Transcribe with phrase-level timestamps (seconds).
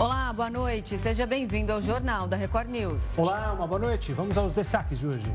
[0.00, 0.96] Olá, boa noite.
[0.96, 3.18] Seja bem-vindo ao Jornal da Record News.
[3.18, 4.14] Olá, uma boa noite.
[4.14, 5.30] Vamos aos destaques de hoje.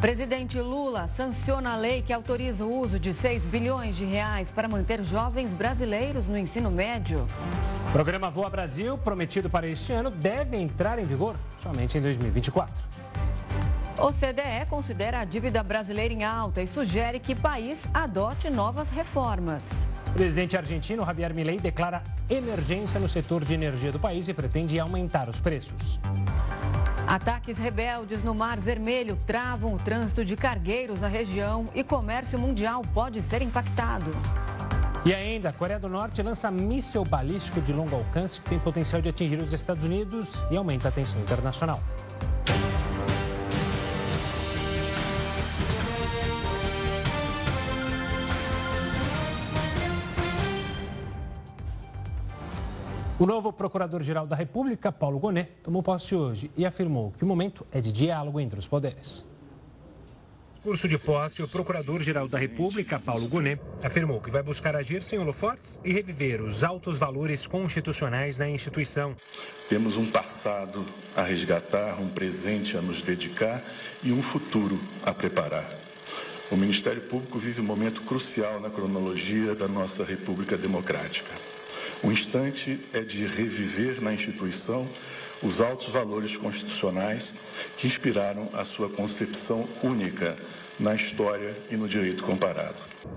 [0.00, 4.66] Presidente Lula sanciona a lei que autoriza o uso de 6 bilhões de reais para
[4.66, 7.26] manter jovens brasileiros no ensino médio.
[7.90, 12.74] O programa Voa Brasil, prometido para este ano, deve entrar em vigor somente em 2024.
[13.98, 18.88] O CDE considera a dívida brasileira em alta e sugere que o país adote novas
[18.88, 19.86] reformas.
[20.14, 22.00] O presidente argentino Javier Milei declara
[22.30, 25.98] emergência no setor de energia do país e pretende aumentar os preços.
[27.04, 32.80] Ataques rebeldes no Mar Vermelho travam o trânsito de cargueiros na região e comércio mundial
[32.94, 34.12] pode ser impactado.
[35.04, 39.02] E ainda, a Coreia do Norte lança míssil balístico de longo alcance que tem potencial
[39.02, 41.82] de atingir os Estados Unidos e aumenta a tensão internacional.
[53.16, 57.64] O novo Procurador-Geral da República, Paulo Gonet, tomou posse hoje e afirmou que o momento
[57.70, 59.24] é de diálogo entre os poderes.
[60.64, 65.20] Curso de posse, o Procurador-Geral da República, Paulo Gonet, afirmou que vai buscar agir sem
[65.20, 69.14] holofotes e reviver os altos valores constitucionais da instituição.
[69.68, 70.84] Temos um passado
[71.16, 73.62] a resgatar, um presente a nos dedicar
[74.02, 75.70] e um futuro a preparar.
[76.50, 81.53] O Ministério Público vive um momento crucial na cronologia da nossa República Democrática.
[82.04, 84.86] O instante é de reviver na instituição
[85.42, 87.34] os altos valores constitucionais
[87.78, 90.36] que inspiraram a sua concepção única
[90.78, 92.76] na história e no direito comparado.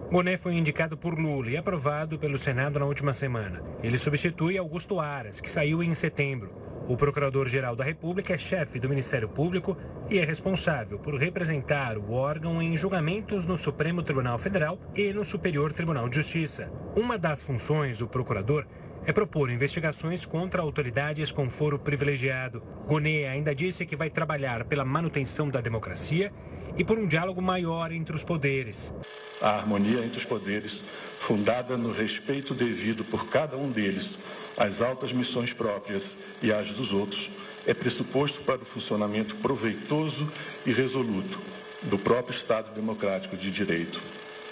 [0.09, 3.61] Boné foi indicado por Lula e aprovado pelo Senado na última semana.
[3.83, 6.66] Ele substitui Augusto Aras, que saiu em setembro.
[6.87, 9.77] O Procurador-Geral da República é chefe do Ministério Público
[10.09, 15.25] e é responsável por representar o órgão em julgamentos no Supremo Tribunal Federal e no
[15.25, 16.71] Superior Tribunal de Justiça.
[16.95, 18.65] Uma das funções do procurador
[19.05, 22.61] é propor investigações contra autoridades com foro privilegiado.
[22.87, 26.31] Gonet ainda disse que vai trabalhar pela manutenção da democracia
[26.75, 28.93] e por um diálogo maior entre os poderes.
[29.41, 30.85] A harmonia entre os poderes,
[31.19, 34.19] fundada no respeito devido por cada um deles
[34.57, 37.29] as altas missões próprias e as dos outros,
[37.65, 40.31] é pressuposto para o funcionamento proveitoso
[40.65, 41.39] e resoluto
[41.83, 44.01] do próprio Estado Democrático de Direito.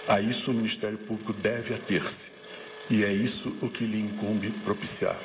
[0.08, 2.36] A isso o Ministério Público deve ater-se.
[2.90, 5.18] E é isso o que lhe incumbe propiciar.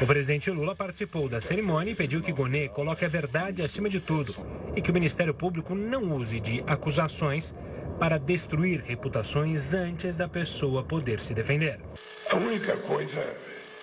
[0.00, 4.00] O presidente Lula participou da cerimônia e pediu que Gonet coloque a verdade acima de
[4.00, 4.34] tudo
[4.74, 7.54] e que o Ministério Público não use de acusações
[7.98, 11.78] para destruir reputações antes da pessoa poder se defender.
[12.30, 13.20] A única coisa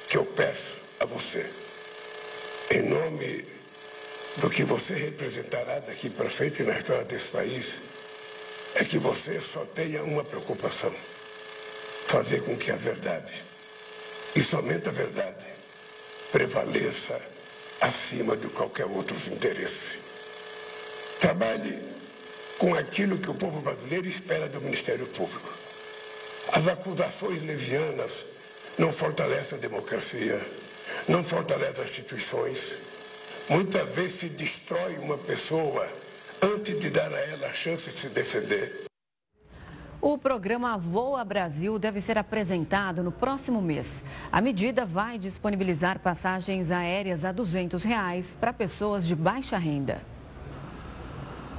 [0.10, 1.46] que eu peço a você,
[2.72, 3.46] em nome
[4.38, 7.80] do que você representará daqui para frente na história desse país,
[8.76, 10.94] é que você só tenha uma preocupação:
[12.08, 13.34] fazer com que a verdade,
[14.36, 15.57] e somente a verdade,
[16.32, 17.20] prevaleça
[17.82, 20.00] acima de qualquer outro interesse.
[21.20, 21.82] Trabalhe
[22.58, 25.54] com aquilo que o povo brasileiro espera do Ministério Público.
[26.52, 28.26] As acusações levianas
[28.78, 30.40] não fortalece a democracia,
[31.08, 32.80] não fortalece as instituições.
[33.50, 35.88] Muitas vezes se destrói uma pessoa
[36.42, 38.87] antes de dar a ela a chance de se defender.
[40.10, 44.02] O programa Voa Brasil deve ser apresentado no próximo mês.
[44.32, 50.02] A medida vai disponibilizar passagens aéreas a 200 reais para pessoas de baixa renda.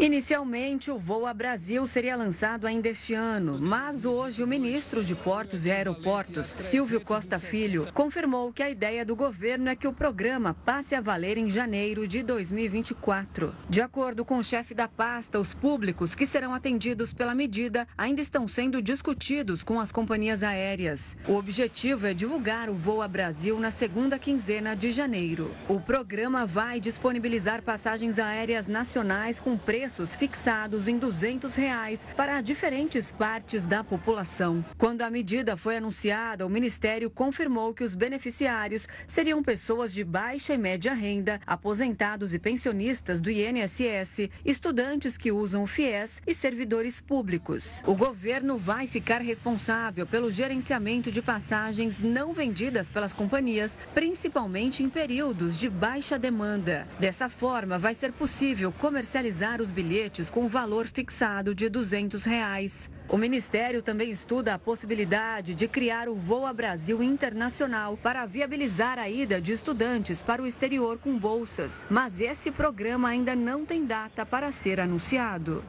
[0.01, 5.67] Inicialmente, o Voa Brasil seria lançado ainda este ano, mas hoje o ministro de Portos
[5.67, 10.55] e Aeroportos, Silvio Costa Filho, confirmou que a ideia do governo é que o programa
[10.55, 13.53] passe a valer em janeiro de 2024.
[13.69, 18.21] De acordo com o chefe da pasta, os públicos que serão atendidos pela medida ainda
[18.21, 21.17] estão sendo discutidos com as companhias aéreas.
[21.27, 25.53] O objetivo é divulgar o Voa Brasil na segunda quinzena de janeiro.
[25.69, 32.43] O programa vai disponibilizar passagens aéreas nacionais com preço preços fixados em 200 reais para
[32.43, 34.63] diferentes partes da população.
[34.77, 40.53] Quando a medida foi anunciada, o Ministério confirmou que os beneficiários seriam pessoas de baixa
[40.53, 47.01] e média renda, aposentados e pensionistas do INSS, estudantes que usam o FIES e servidores
[47.01, 47.83] públicos.
[47.87, 54.91] O governo vai ficar responsável pelo gerenciamento de passagens não vendidas pelas companhias, principalmente em
[54.91, 56.87] períodos de baixa demanda.
[57.01, 62.91] Dessa forma, vai ser possível comercializar os bilhetes com valor fixado de 200 reais.
[63.09, 69.09] O Ministério também estuda a possibilidade de criar o Voa Brasil Internacional para viabilizar a
[69.09, 71.85] ida de estudantes para o exterior com bolsas.
[71.89, 75.63] Mas esse programa ainda não tem data para ser anunciado.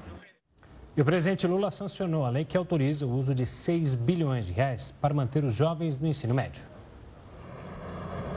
[0.97, 4.53] E o presidente Lula sancionou a lei que autoriza o uso de 6 bilhões de
[4.53, 6.63] reais para manter os jovens no ensino médio.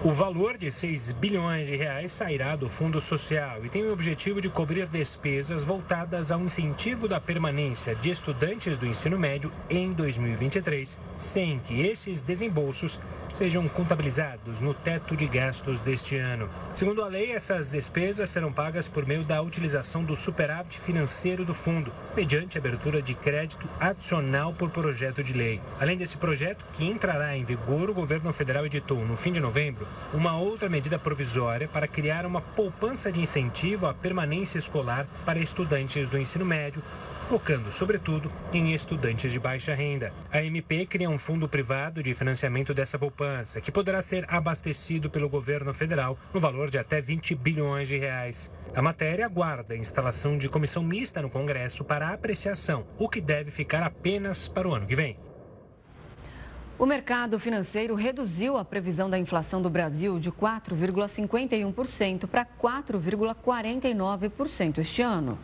[0.05, 4.41] O valor de 6 bilhões de reais sairá do Fundo Social e tem o objetivo
[4.41, 10.99] de cobrir despesas voltadas ao incentivo da permanência de estudantes do ensino médio em 2023,
[11.15, 12.99] sem que esses desembolsos
[13.33, 16.51] sejam contabilizados no teto de gastos deste ano.
[16.75, 21.55] Segundo a lei, essas despesas serão pagas por meio da utilização do superávit financeiro do
[21.55, 25.61] fundo, mediante abertura de crédito adicional por projeto de lei.
[25.81, 29.92] Além desse projeto, que entrará em vigor, o governo federal editou no fim de novembro
[30.12, 36.09] uma outra medida provisória para criar uma poupança de incentivo à permanência escolar para estudantes
[36.09, 36.83] do ensino médio,
[37.27, 40.12] focando, sobretudo, em estudantes de baixa renda.
[40.31, 45.29] A MP cria um fundo privado de financiamento dessa poupança, que poderá ser abastecido pelo
[45.29, 48.50] governo federal no valor de até 20 bilhões de reais.
[48.75, 53.50] A matéria aguarda a instalação de comissão mista no Congresso para apreciação, o que deve
[53.50, 55.17] ficar apenas para o ano que vem.
[56.79, 65.03] O mercado financeiro reduziu a previsão da inflação do Brasil de 4,51% para 4,49% este
[65.03, 65.39] ano.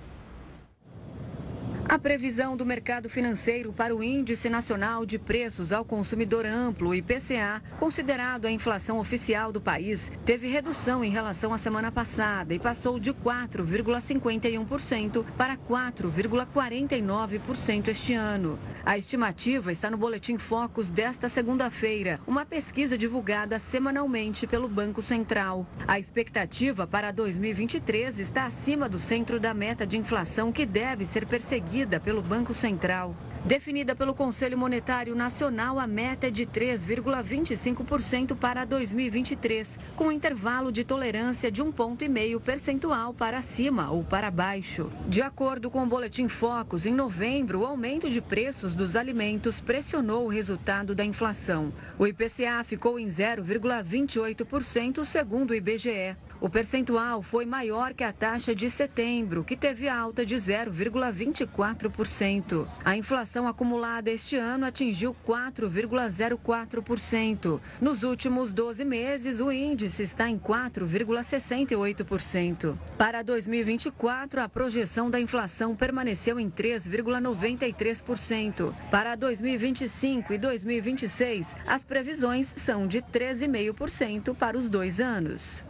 [1.88, 7.62] A previsão do mercado financeiro para o Índice Nacional de Preços ao Consumidor Amplo, IPCA,
[7.81, 13.00] considerado a inflação oficial do país, teve redução em relação à semana passada e passou
[13.00, 18.58] de 4,51% para 4,49% este ano.
[18.85, 25.67] A estimativa está no Boletim Focus desta segunda-feira, uma pesquisa divulgada semanalmente pelo Banco Central.
[25.87, 31.25] A expectativa para 2023 está acima do centro da meta de inflação que deve ser
[31.25, 33.15] perseguida pelo Banco Central.
[33.45, 40.83] Definida pelo Conselho Monetário Nacional, a meta é de 3,25% para 2023, com intervalo de
[40.83, 44.91] tolerância de um ponto e meio percentual para cima ou para baixo.
[45.07, 50.25] De acordo com o Boletim Focus, em novembro, o aumento de preços dos alimentos pressionou
[50.25, 51.73] o resultado da inflação.
[51.97, 56.17] O IPCA ficou em 0,28%, segundo o IBGE.
[56.40, 62.64] O percentual foi maior que a taxa de setembro, que teve alta de 0,24%.
[62.85, 67.61] A inflação acumulada este ano atingiu 4,04%.
[67.81, 72.79] Nos últimos 12 meses, o índice está em 4,68%.
[72.96, 78.73] Para 2024, a projeção da inflação permaneceu em 3,93%.
[78.93, 85.67] Para 2025 e 2026, as previsões são de 13,5% para os dois anos.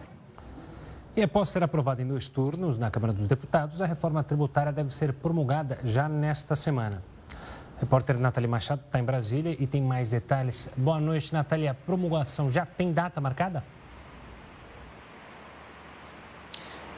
[1.18, 4.94] E após ser aprovada em dois turnos na Câmara dos Deputados, a reforma tributária deve
[4.94, 7.02] ser promulgada já nesta semana.
[7.76, 10.68] A repórter Nathalie Machado está em Brasília e tem mais detalhes.
[10.76, 11.66] Boa noite, Nathalie.
[11.66, 13.64] A promulgação já tem data marcada?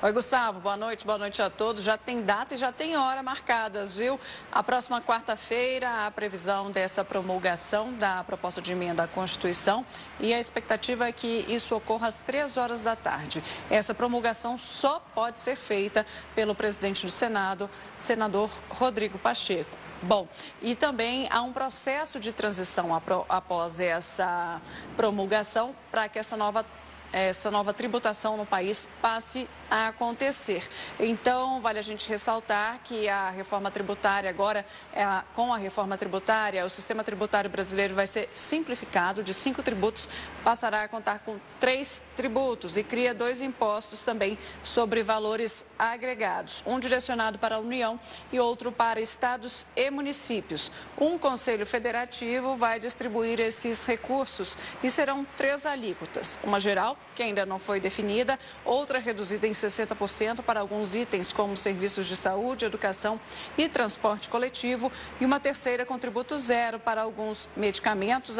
[0.02, 0.61] Oi, Gustavo.
[0.61, 1.85] Boa noite, boa noite a todos.
[1.85, 4.19] Já tem data e já tem hora marcadas, viu?
[4.50, 9.85] A próxima quarta-feira, a previsão dessa promulgação da proposta de emenda à Constituição
[10.19, 13.44] e a expectativa é que isso ocorra às três horas da tarde.
[13.70, 17.69] Essa promulgação só pode ser feita pelo presidente do Senado,
[17.99, 19.76] senador Rodrigo Pacheco.
[20.00, 20.26] Bom,
[20.62, 22.99] e também há um processo de transição
[23.29, 24.62] após essa
[24.96, 26.64] promulgação para que essa nova
[27.12, 30.69] essa nova tributação no país passe a acontecer.
[30.99, 36.64] Então, vale a gente ressaltar que a reforma tributária agora, é com a reforma tributária,
[36.67, 40.08] o sistema tributário brasileiro vai ser simplificado, de cinco tributos
[40.43, 46.81] passará a contar com três tributos e cria dois impostos também sobre valores agregados, um
[46.81, 47.98] direcionado para a União
[48.32, 50.72] e outro para estados e municípios.
[50.98, 57.46] Um conselho federativo vai distribuir esses recursos e serão três alíquotas, uma geral, que ainda
[57.46, 63.20] não foi definida, outra reduzida em 60% para alguns itens, como serviços de saúde, educação
[63.56, 64.90] e transporte coletivo,
[65.20, 68.38] e uma terceira com tributo zero para alguns medicamentos,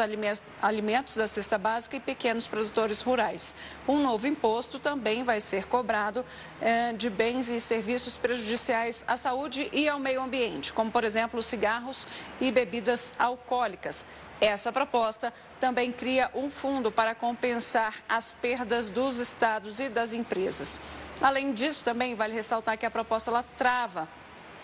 [0.61, 3.53] alimentos da cesta básica e pequenos produtores rurais.
[3.87, 6.25] Um novo imposto também vai ser cobrado
[6.59, 11.41] eh, de bens e serviços prejudiciais à saúde e ao meio ambiente, como, por exemplo,
[11.41, 12.07] cigarros
[12.39, 14.05] e bebidas alcoólicas.
[14.41, 20.81] Essa proposta também cria um fundo para compensar as perdas dos estados e das empresas.
[21.21, 24.07] Além disso, também vale ressaltar que a proposta ela trava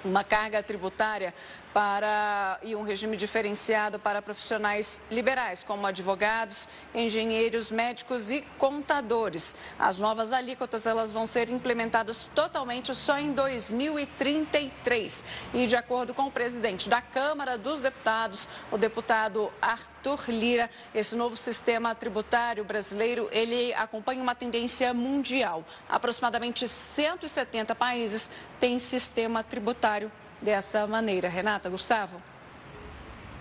[0.04, 1.34] uma carga tributária
[1.78, 9.54] para e um regime diferenciado para profissionais liberais, como advogados, engenheiros, médicos e contadores.
[9.78, 15.24] As novas alíquotas elas vão ser implementadas totalmente só em 2033.
[15.54, 21.16] E de acordo com o presidente da Câmara dos Deputados, o deputado Arthur Lira, esse
[21.16, 25.64] novo sistema tributário brasileiro, ele acompanha uma tendência mundial.
[25.88, 31.30] Aproximadamente 170 países têm sistema tributário dessa maneira.
[31.30, 32.22] Renata, Gustavo.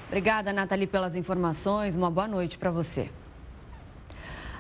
[0.07, 1.97] Obrigada, Nathalie, pelas informações.
[1.97, 3.11] Uma boa noite para você.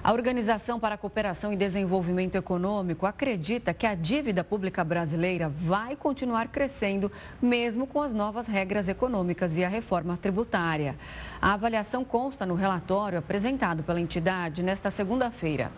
[0.06, 5.96] A Organização para a Cooperação e Desenvolvimento Econômico acredita que a dívida pública brasileira vai
[5.96, 7.10] continuar crescendo,
[7.42, 10.94] mesmo com as novas regras econômicas e a reforma tributária.
[11.42, 15.72] A avaliação consta no relatório apresentado pela entidade nesta segunda-feira.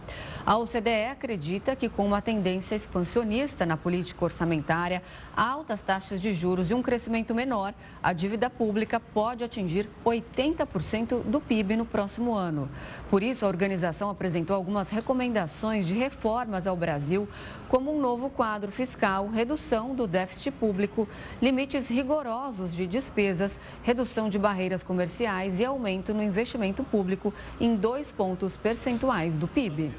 [0.45, 5.03] A OCDE acredita que, com uma tendência expansionista na política orçamentária,
[5.39, 11.41] altas taxas de juros e um crescimento menor, a dívida pública pode atingir 80% do
[11.41, 12.69] PIB no próximo ano.
[13.09, 17.29] Por isso, a organização apresentou algumas recomendações de reformas ao Brasil,
[17.69, 21.09] como um novo quadro fiscal, redução do déficit público,
[21.41, 28.11] limites rigorosos de despesas, redução de barreiras comerciais e aumento no investimento público em dois
[28.11, 29.93] pontos percentuais do PIB.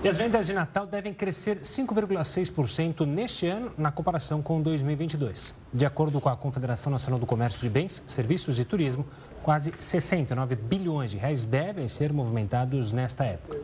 [0.00, 5.52] E as vendas de Natal devem crescer 5,6% neste ano, na comparação com 2022.
[5.74, 9.04] De acordo com a Confederação Nacional do Comércio de Bens, Serviços e Turismo,
[9.42, 13.60] quase 69 bilhões de reais devem ser movimentados nesta época.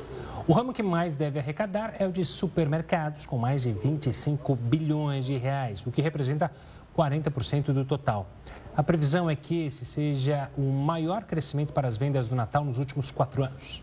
[0.49, 5.26] O ramo que mais deve arrecadar é o de supermercados, com mais de 25 bilhões
[5.26, 6.50] de reais, o que representa
[6.99, 8.26] 40% do total.
[8.76, 12.79] A previsão é que esse seja o maior crescimento para as vendas do Natal nos
[12.79, 13.81] últimos quatro anos.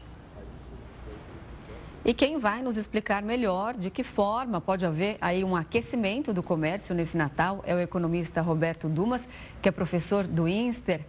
[2.03, 6.41] E quem vai nos explicar melhor de que forma pode haver aí um aquecimento do
[6.41, 9.21] comércio nesse Natal é o economista Roberto Dumas,
[9.61, 11.05] que é professor do INSPER.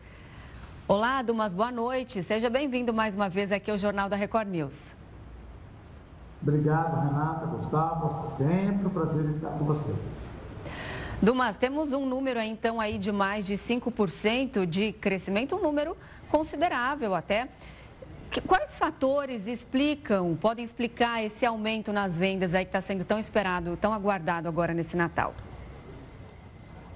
[0.86, 2.22] Olá, Dumas, boa noite.
[2.22, 4.90] Seja bem-vindo mais uma vez aqui ao Jornal da Record News.
[6.42, 8.36] Obrigado, Renata, Gustavo.
[8.36, 9.96] Sempre um prazer estar com vocês.
[11.22, 15.96] Dumas, temos um número então aí de mais de 5% de crescimento, um número
[16.28, 17.48] considerável até.
[18.40, 23.76] Quais fatores explicam, podem explicar esse aumento nas vendas aí que está sendo tão esperado,
[23.76, 25.34] tão aguardado agora nesse Natal?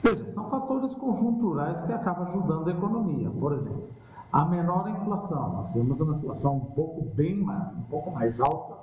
[0.02, 3.28] Veja, são fatores conjunturais que acabam ajudando a economia.
[3.28, 3.90] Por exemplo,
[4.32, 5.52] a menor inflação.
[5.52, 8.74] Nós temos uma inflação um pouco bem um pouco mais alta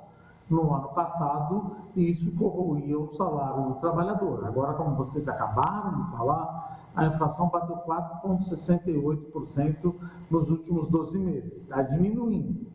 [0.50, 4.46] no ano passado e isso corroía o salário do trabalhador.
[4.46, 9.96] Agora, como vocês acabaram de falar, a inflação bateu 4,68%
[10.30, 12.68] nos últimos 12 meses, está diminuindo.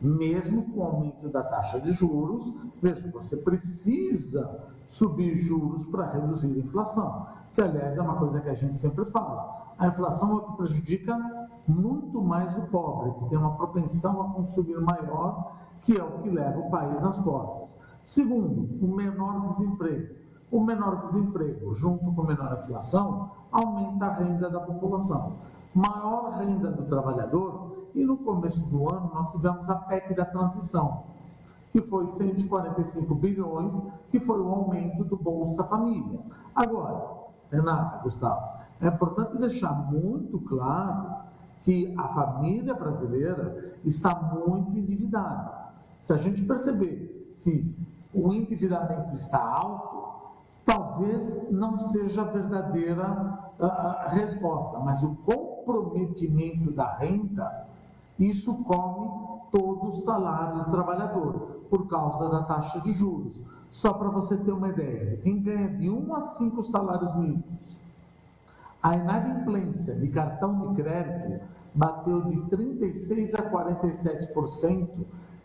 [0.00, 2.52] Mesmo com o aumento da taxa de juros,
[2.82, 8.50] veja, você precisa subir juros para reduzir a inflação, que aliás é uma coisa que
[8.50, 9.72] a gente sempre fala.
[9.78, 14.28] A inflação é o que prejudica muito mais o pobre, que tem uma propensão a
[14.34, 17.74] consumir maior, que é o que leva o país nas costas.
[18.04, 20.14] Segundo, o menor desemprego.
[20.54, 25.32] O menor desemprego, junto com menor inflação, aumenta a renda da população.
[25.74, 31.06] Maior renda do trabalhador, e no começo do ano nós tivemos a PEC da transição,
[31.72, 33.72] que foi 145 bilhões,
[34.12, 36.20] que foi o aumento do Bolsa Família.
[36.54, 37.04] Agora,
[37.50, 41.16] Renata, Gustavo, é importante deixar muito claro
[41.64, 45.50] que a família brasileira está muito endividada.
[46.00, 47.74] Se a gente perceber se
[48.14, 50.03] o endividamento está alto,
[50.64, 57.66] talvez não seja a verdadeira uh, resposta, mas o comprometimento da renda,
[58.18, 59.10] isso come
[59.50, 63.44] todo o salário do trabalhador, por causa da taxa de juros.
[63.70, 67.80] Só para você ter uma ideia, quem ganha de 1 a 5 salários mínimos,
[68.82, 71.44] a inadimplência de cartão de crédito
[71.74, 74.88] bateu de 36% a 47%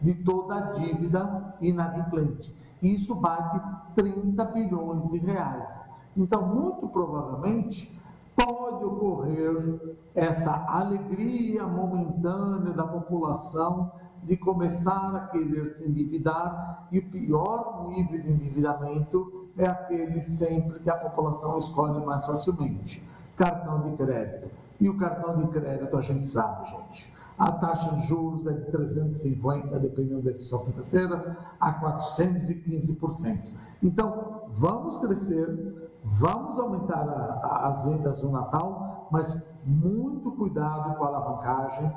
[0.01, 2.55] de toda a dívida inadimplente.
[2.81, 3.59] Isso bate
[3.95, 5.81] 30 bilhões de reais.
[6.15, 7.99] Então, muito provavelmente,
[8.35, 13.91] pode ocorrer essa alegria momentânea da população
[14.23, 20.79] de começar a querer se endividar e o pior nível de endividamento é aquele sempre
[20.79, 23.03] que a população escolhe mais facilmente,
[23.37, 24.49] cartão de crédito.
[24.79, 28.65] E o cartão de crédito a gente sabe, gente, a taxa de juros é de
[28.65, 33.39] 350, dependendo da instituição financeira, a 415%.
[33.81, 41.03] Então, vamos crescer, vamos aumentar a, a, as vendas no Natal, mas muito cuidado com
[41.05, 41.91] a alavancagem,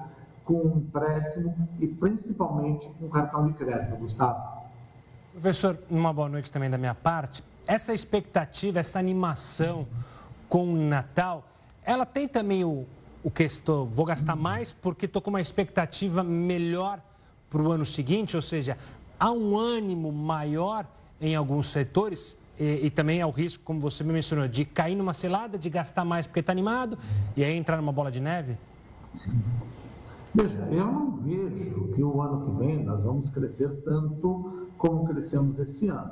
[0.45, 4.63] com o empréstimo e principalmente com o cartão de crédito, Gustavo.
[5.33, 7.43] Professor, uma boa noite também da minha parte.
[7.67, 9.87] Essa expectativa, essa animação
[10.49, 11.43] com o Natal,
[11.85, 12.87] ela tem também o,
[13.25, 17.01] o que estou, vou gastar mais porque estou com uma expectativa melhor
[17.49, 18.77] para o ano seguinte, ou seja,
[19.19, 20.87] há um ânimo maior
[21.21, 24.97] em alguns setores e, e também há o risco, como você me mencionou, de cair
[24.97, 26.99] numa selada, de gastar mais porque está animado
[27.37, 28.57] e aí entrar numa bola de neve?
[30.35, 35.59] Veja, eu não vejo que o ano que vem nós vamos crescer tanto como crescemos
[35.59, 36.11] esse ano.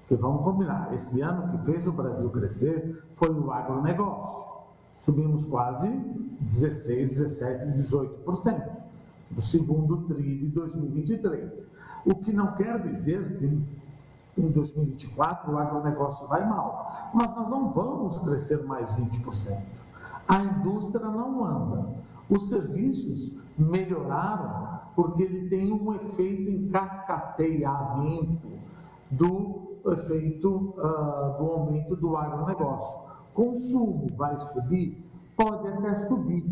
[0.00, 4.51] Porque vamos combinar, esse ano que fez o Brasil crescer foi o agronegócio
[5.04, 5.88] subimos quase
[6.40, 8.82] 16, 17, 18%.
[9.30, 11.70] do segundo TRI de 2023.
[12.04, 13.46] O que não quer dizer que
[14.38, 19.58] em 2024 o agronegócio vai mal, mas nós não vamos crescer mais 20%.
[20.28, 21.88] A indústria não anda.
[22.28, 28.48] Os serviços melhoraram porque ele tem um efeito em cascateamento
[29.10, 33.11] do efeito uh, do aumento do agronegócio.
[33.34, 35.02] Consumo vai subir?
[35.36, 36.44] Pode até subir,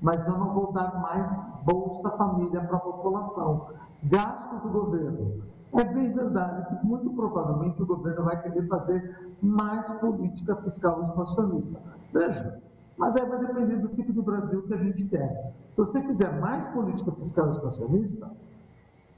[0.00, 3.68] mas eu não vou dar mais Bolsa Família para a população.
[4.04, 5.42] Gasto do governo.
[5.74, 11.78] É bem verdade que muito provavelmente o governo vai querer fazer mais política fiscal expansionista.
[12.12, 12.60] Veja,
[12.96, 15.54] mas aí vai depender do tipo de Brasil que a gente quer.
[15.70, 18.30] Se você quiser mais política fiscal expansionista,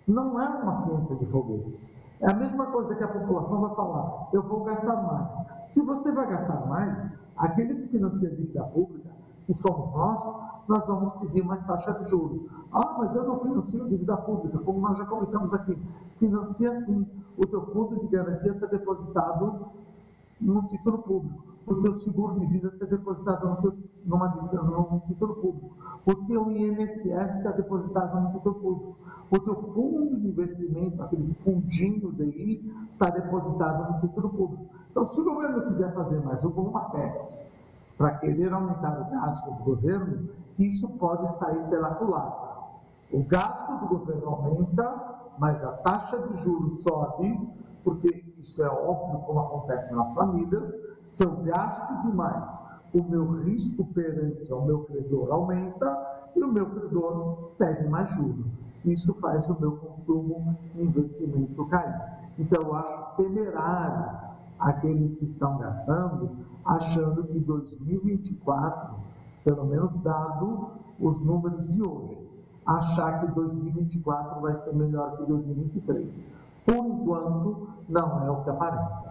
[0.07, 1.93] não é uma ciência de foguetes.
[2.21, 5.37] É a mesma coisa que a população vai falar, eu vou gastar mais.
[5.67, 9.11] Se você vai gastar mais, aquele que financia a dívida pública,
[9.47, 12.49] que somos nós, nós vamos pedir mais taxa de juros.
[12.73, 15.79] Ah, mas eu não financio dívida pública, como nós já comentamos aqui.
[16.19, 17.07] Financia sim.
[17.37, 19.67] O teu fundo de garantia está depositado
[20.41, 25.77] no título público o teu seguro de vida está depositado teu, numa, num título público,
[26.07, 28.97] o teu INSS está depositado no título público,
[29.31, 34.67] o teu fundo de investimento, aquele fundinho DI, está depositado no título público.
[34.91, 37.41] Então, se o governo quiser fazer mais alguma PEC
[37.97, 42.55] para querer aumentar o gasto do governo, isso pode sair pela culatra.
[43.13, 47.41] O gasto do governo aumenta, mas a taxa de juros sobe,
[47.83, 50.71] porque isso é óbvio como acontece nas famílias,
[51.21, 57.51] eu gasto demais, o meu risco perante ao meu credor aumenta e o meu credor
[57.59, 58.47] pede mais juros.
[58.85, 62.01] Isso faz o meu consumo e investimento cair.
[62.39, 64.17] Então, eu acho temerário
[64.59, 66.31] aqueles que estão gastando,
[66.65, 68.95] achando que 2024,
[69.45, 70.69] pelo menos dado
[71.01, 72.29] os números de hoje,
[72.65, 76.23] achar que 2024 vai ser melhor que 2023.
[76.65, 79.04] Por enquanto, não é o que aparenta.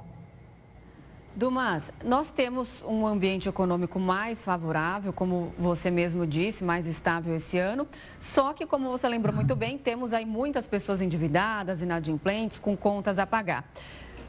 [1.35, 7.57] Dumas, nós temos um ambiente econômico mais favorável, como você mesmo disse, mais estável esse
[7.57, 7.87] ano.
[8.19, 13.17] Só que, como você lembrou muito bem, temos aí muitas pessoas endividadas, inadimplentes, com contas
[13.17, 13.65] a pagar.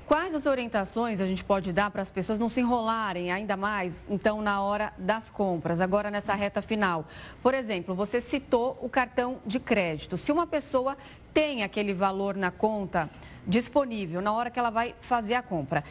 [0.06, 3.94] Quais as orientações a gente pode dar para as pessoas não se enrolarem ainda mais,
[4.08, 7.06] então, na hora das compras, agora nessa reta final?
[7.42, 10.16] Por exemplo, você citou o cartão de crédito.
[10.16, 10.96] Se uma pessoa
[11.34, 13.10] tem aquele valor na conta
[13.46, 15.84] disponível na hora que ela vai fazer a compra,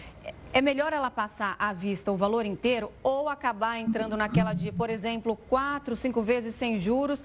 [0.53, 4.87] é melhor ela passar à vista o valor inteiro ou acabar entrando naquela de, por
[4.87, 7.19] exemplo, quatro, cinco vezes sem juros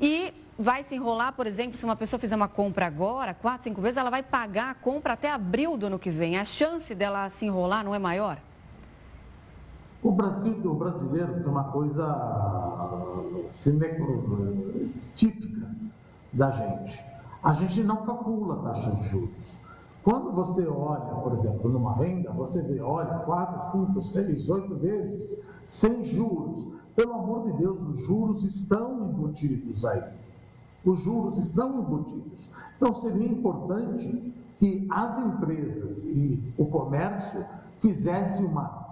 [0.00, 3.80] e vai se enrolar, por exemplo, se uma pessoa fizer uma compra agora, quatro, cinco
[3.80, 6.36] vezes, ela vai pagar a compra até abril do ano que vem.
[6.36, 8.36] A chance dela se enrolar não é maior?
[10.02, 12.04] O Brasil, o brasileiro tem uma coisa
[15.14, 15.70] típica
[16.32, 17.00] da gente.
[17.44, 19.61] A gente não calcula taxa de juros.
[20.04, 25.44] Quando você olha, por exemplo, numa venda, você vê, olha, 4, 5, 6, 8 vezes,
[25.68, 26.66] sem juros.
[26.96, 30.02] Pelo amor de Deus, os juros estão embutidos aí.
[30.84, 32.48] Os juros estão embutidos.
[32.76, 37.44] Então, seria importante que as empresas e o comércio
[37.78, 38.82] fizessem uma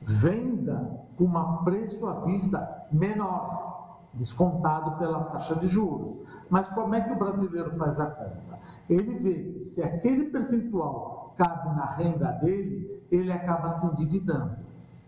[0.00, 6.16] venda com um preço à vista menor, descontado pela taxa de juros.
[6.50, 8.58] Mas como é que o brasileiro faz a conta?
[8.88, 14.56] Ele vê se aquele percentual cabe na renda dele, ele acaba se endividando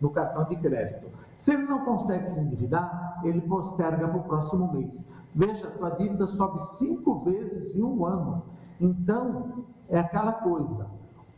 [0.01, 1.09] no cartão de crédito.
[1.37, 5.07] Se ele não consegue se endividar, ele posterga para o próximo mês.
[5.35, 8.43] Veja, tua dívida sobe cinco vezes em um ano.
[8.81, 10.87] Então, é aquela coisa.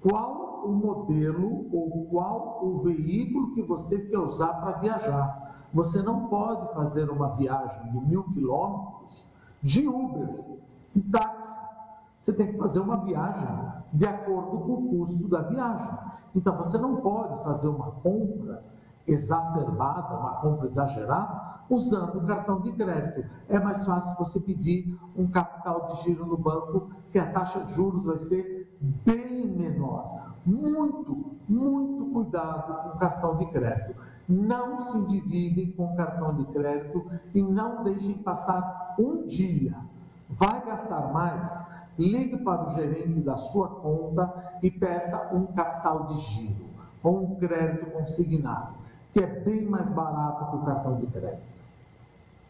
[0.01, 5.67] Qual o modelo ou qual o veículo que você quer usar para viajar?
[5.73, 9.25] Você não pode fazer uma viagem de mil quilômetros
[9.63, 10.59] de Uber,
[10.95, 11.62] de táxi
[12.23, 13.49] você tem que fazer uma viagem
[13.93, 15.91] de acordo com o custo da viagem.
[16.37, 18.63] Então você não pode fazer uma compra
[19.09, 23.29] exacerbada, uma compra exagerada, usando o cartão de crédito.
[23.49, 27.75] É mais fácil você pedir um capital de giro no banco, que a taxa de
[27.75, 28.73] juros vai ser
[29.05, 30.37] bem menor.
[30.47, 34.01] Muito, muito cuidado com o cartão de crédito.
[34.29, 37.05] Não se endividem com o cartão de crédito
[37.35, 39.75] e não deixem passar um dia.
[40.31, 41.82] Vai gastar mais?
[42.03, 46.67] Ligue para o gerente da sua conta e peça um capital de giro
[47.03, 48.75] ou um crédito consignado,
[49.13, 51.53] que é bem mais barato que o cartão de crédito.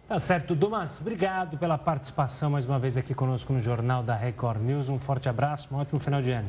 [0.08, 4.60] Tá certo, Dumas, obrigado pela participação mais uma vez aqui conosco no Jornal da Record
[4.60, 4.88] News.
[4.88, 6.48] Um forte abraço, um ótimo final de ano.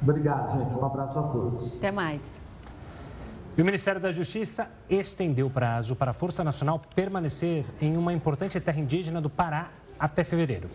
[0.00, 0.74] Obrigado, gente.
[0.76, 1.76] Um abraço a todos.
[1.76, 2.20] Até mais.
[3.56, 8.12] E o Ministério da Justiça estendeu o prazo para a Força Nacional permanecer em uma
[8.12, 10.68] importante terra indígena do Pará até fevereiro.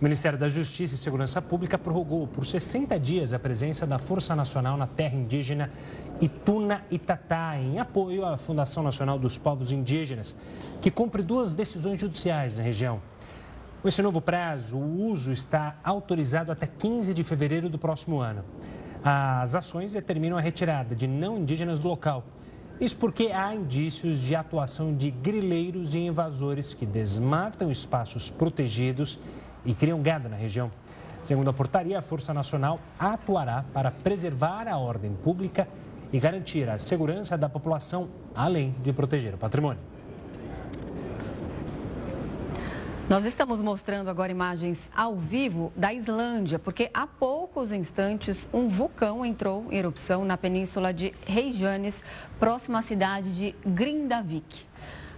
[0.00, 4.34] O Ministério da Justiça e Segurança Pública prorrogou por 60 dias a presença da Força
[4.34, 5.70] Nacional na terra indígena
[6.20, 10.34] Ituna Itatá, em apoio à Fundação Nacional dos Povos Indígenas,
[10.80, 13.00] que cumpre duas decisões judiciais na região.
[13.80, 18.44] Com esse novo prazo, o uso está autorizado até 15 de fevereiro do próximo ano.
[19.02, 22.24] As ações determinam a retirada de não indígenas do local.
[22.80, 29.20] Isso porque há indícios de atuação de grileiros e invasores que desmatam espaços protegidos
[29.64, 30.70] e criam gado na região.
[31.22, 35.66] Segundo a portaria, a Força Nacional atuará para preservar a ordem pública
[36.12, 39.80] e garantir a segurança da população, além de proteger o patrimônio.
[43.08, 49.26] Nós estamos mostrando agora imagens ao vivo da Islândia, porque há poucos instantes um vulcão
[49.26, 52.00] entrou em erupção na península de Reykjanes,
[52.38, 54.66] próxima à cidade de Grindavik.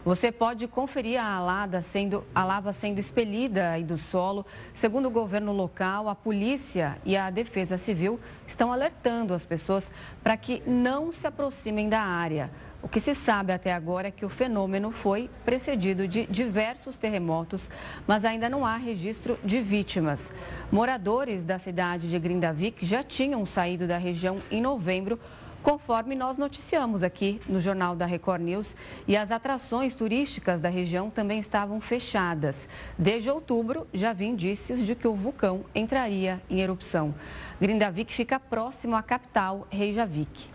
[0.07, 4.47] Você pode conferir a, lava sendo, a lava sendo expelida do solo.
[4.73, 9.90] Segundo o governo local, a polícia e a defesa civil estão alertando as pessoas
[10.23, 12.53] para que não se aproximem da área.
[12.81, 17.69] O que se sabe até agora é que o fenômeno foi precedido de diversos terremotos,
[18.07, 20.31] mas ainda não há registro de vítimas.
[20.71, 25.19] Moradores da cidade de Grindavik já tinham saído da região em novembro,
[25.62, 28.75] conforme nós noticiamos aqui no Jornal da Record News,
[29.07, 32.69] e as atrações turísticas da região também estavam fechadas.
[32.99, 37.14] Desde outubro, já havia indícios de que o vulcão entraria em erupção.
[37.61, 40.49] Grindavik fica próximo à capital, Reykjavik.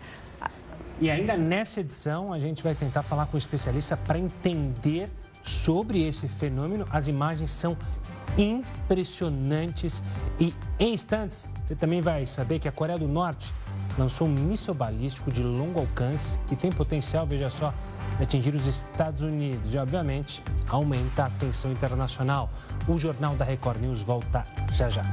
[1.00, 5.10] E ainda nessa edição, a gente vai tentar falar com um especialista para entender
[5.42, 6.86] sobre esse fenômeno.
[6.90, 7.76] As imagens são
[8.38, 10.02] impressionantes
[10.40, 13.52] e em instantes você também vai saber que a Coreia do Norte
[13.98, 17.72] lançou um míssil balístico de longo alcance que tem potencial, veja só,
[18.16, 22.50] de atingir os Estados Unidos e, obviamente, aumenta a tensão internacional.
[22.88, 25.04] O Jornal da Record News volta já já.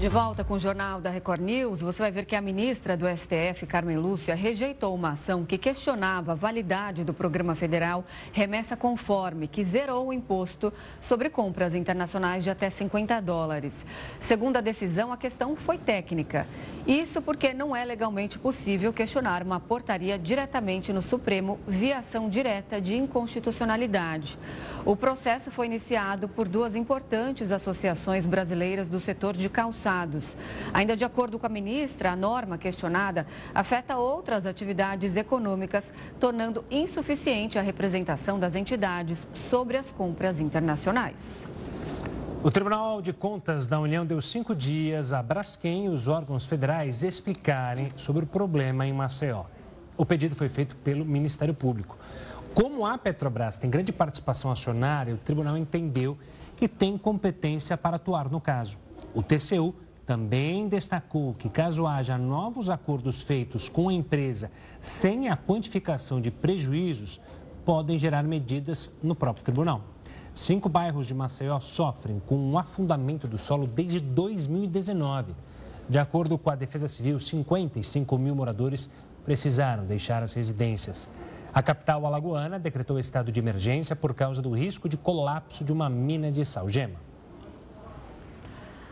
[0.00, 3.04] De volta com o Jornal da Record News, você vai ver que a ministra do
[3.06, 9.46] STF, Carmen Lúcia, rejeitou uma ação que questionava a validade do programa federal Remessa Conforme,
[9.46, 13.74] que zerou o imposto sobre compras internacionais de até 50 dólares.
[14.18, 16.46] Segundo a decisão, a questão foi técnica.
[16.86, 22.80] Isso porque não é legalmente possível questionar uma portaria diretamente no Supremo via ação direta
[22.80, 24.38] de inconstitucionalidade.
[24.82, 29.50] O processo foi iniciado por duas importantes associações brasileiras do setor de
[30.72, 37.58] Ainda de acordo com a ministra, a norma questionada afeta outras atividades econômicas, tornando insuficiente
[37.58, 41.46] a representação das entidades sobre as compras internacionais.
[42.42, 47.02] O Tribunal de Contas da União deu cinco dias a Braskem e os órgãos federais
[47.02, 49.44] explicarem sobre o problema em Maceió.
[49.94, 51.98] O pedido foi feito pelo Ministério Público.
[52.54, 56.16] Como a Petrobras tem grande participação acionária, o tribunal entendeu
[56.56, 58.78] que tem competência para atuar no caso.
[59.14, 59.74] O TCU
[60.06, 66.30] também destacou que, caso haja novos acordos feitos com a empresa sem a quantificação de
[66.30, 67.20] prejuízos,
[67.64, 69.82] podem gerar medidas no próprio tribunal.
[70.34, 75.34] Cinco bairros de Maceió sofrem com um afundamento do solo desde 2019.
[75.88, 78.90] De acordo com a Defesa Civil, 55 mil moradores
[79.24, 81.08] precisaram deixar as residências.
[81.52, 85.90] A capital alagoana decretou estado de emergência por causa do risco de colapso de uma
[85.90, 87.09] mina de salgema.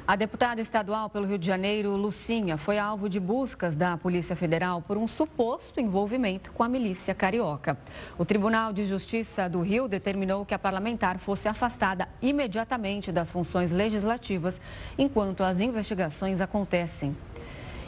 [0.08, 4.80] A deputada estadual pelo Rio de Janeiro, Lucinha, foi alvo de buscas da Polícia Federal
[4.80, 7.76] por um suposto envolvimento com a milícia carioca.
[8.16, 13.70] O Tribunal de Justiça do Rio determinou que a parlamentar fosse afastada imediatamente das funções
[13.70, 14.58] legislativas
[14.96, 17.14] enquanto as investigações acontecem.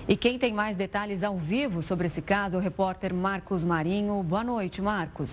[0.06, 4.22] E quem tem mais detalhes ao vivo sobre esse caso é o repórter Marcos Marinho.
[4.22, 5.30] Boa noite, Marcos.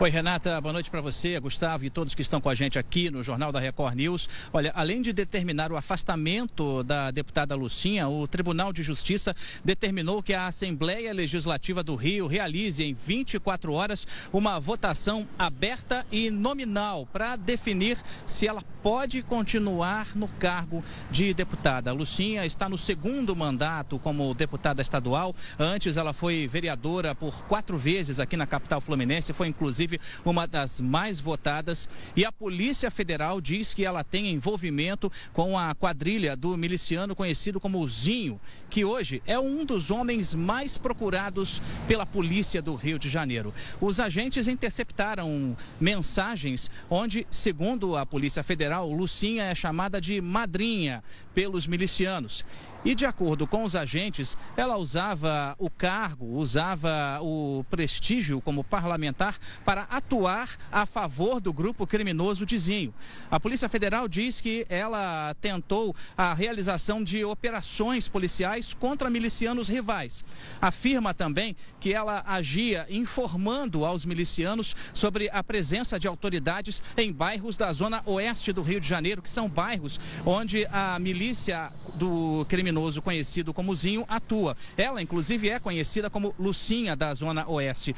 [0.00, 3.10] Oi, Renata, boa noite para você, Gustavo e todos que estão com a gente aqui
[3.10, 4.28] no Jornal da Record News.
[4.52, 9.34] Olha, além de determinar o afastamento da deputada Lucinha, o Tribunal de Justiça
[9.64, 16.30] determinou que a Assembleia Legislativa do Rio realize em 24 horas uma votação aberta e
[16.30, 21.92] nominal para definir se ela pode continuar no cargo de deputada.
[21.92, 25.34] Lucinha está no segundo mandato como deputada estadual.
[25.58, 30.46] Antes ela foi vereadora por quatro vezes aqui na capital fluminense, foi inclusive inclusive uma
[30.46, 31.88] das mais votadas.
[32.14, 37.58] E a Polícia Federal diz que ela tem envolvimento com a quadrilha do miliciano conhecido
[37.58, 43.08] como Zinho, que hoje é um dos homens mais procurados pela polícia do Rio de
[43.08, 43.54] Janeiro.
[43.80, 51.02] Os agentes interceptaram mensagens onde, segundo a Polícia Federal, Lucinha é chamada de madrinha
[51.34, 52.44] pelos milicianos.
[52.88, 59.36] E de acordo com os agentes, ela usava o cargo, usava o prestígio como parlamentar
[59.62, 62.94] para atuar a favor do grupo criminoso Dizinho.
[63.30, 70.24] A Polícia Federal diz que ela tentou a realização de operações policiais contra milicianos rivais.
[70.58, 77.54] Afirma também que ela agia informando aos milicianos sobre a presença de autoridades em bairros
[77.54, 82.77] da zona oeste do Rio de Janeiro, que são bairros onde a milícia do criminoso
[82.78, 84.56] criminoso conhecido como Zinho atua.
[84.76, 87.94] Ela, inclusive, é conhecida como Lucinha da Zona Oeste.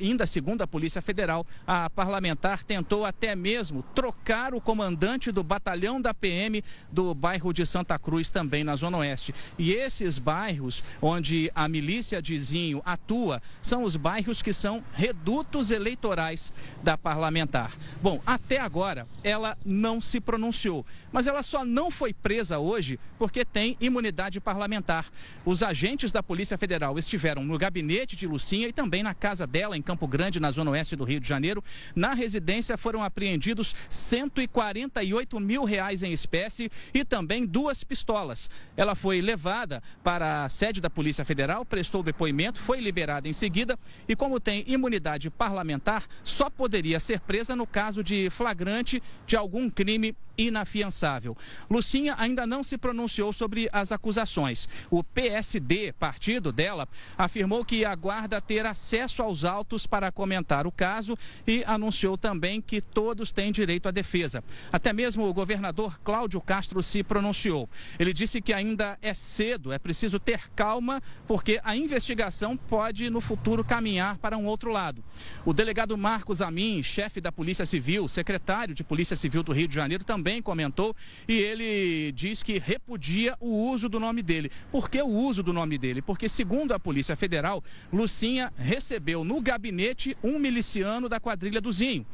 [0.00, 6.00] Ainda segundo a Polícia Federal, a parlamentar tentou até mesmo trocar o comandante do batalhão
[6.00, 9.34] da PM do bairro de Santa Cruz, também na Zona Oeste.
[9.58, 15.70] E esses bairros onde a milícia de Zinho atua são os bairros que são redutos
[15.70, 17.76] eleitorais da parlamentar.
[18.00, 23.44] Bom, até agora ela não se pronunciou, mas ela só não foi presa hoje porque
[23.44, 25.06] tem imunidade parlamentar.
[25.44, 29.76] Os agentes da Polícia Federal estiveram no gabinete de Lucinha e também na casa dela,
[29.76, 31.62] em Campo Grande, na zona oeste do Rio de Janeiro.
[31.94, 38.50] Na residência foram apreendidos 148 mil reais em espécie e também duas pistolas.
[38.76, 43.78] Ela foi levada para a sede da Polícia Federal, prestou depoimento, foi liberada em seguida
[44.08, 49.70] e, como tem imunidade parlamentar, só poderia ser presa no caso de flagrante de algum
[49.70, 51.36] crime inafiançável.
[51.70, 54.68] Lucinha ainda não se pronunciou sobre as acusações.
[54.90, 61.16] O PSD, partido dela, afirmou que aguarda ter acesso aos autos para comentar o caso
[61.46, 64.42] e anunciou também que todos têm direito à defesa.
[64.72, 67.68] Até mesmo o governador Cláudio Castro se pronunciou.
[67.98, 73.20] Ele disse que ainda é cedo, é preciso ter calma, porque a investigação pode no
[73.20, 75.04] futuro caminhar para um outro lado.
[75.44, 79.74] O delegado Marcos Amin, chefe da Polícia Civil, secretário de Polícia Civil do Rio de
[79.74, 80.94] Janeiro, também também comentou
[81.26, 84.52] e ele diz que repudia o uso do nome dele.
[84.70, 86.00] Por que o uso do nome dele?
[86.00, 92.06] Porque, segundo a Polícia Federal, Lucinha recebeu no gabinete um miliciano da quadrilha do Zinho.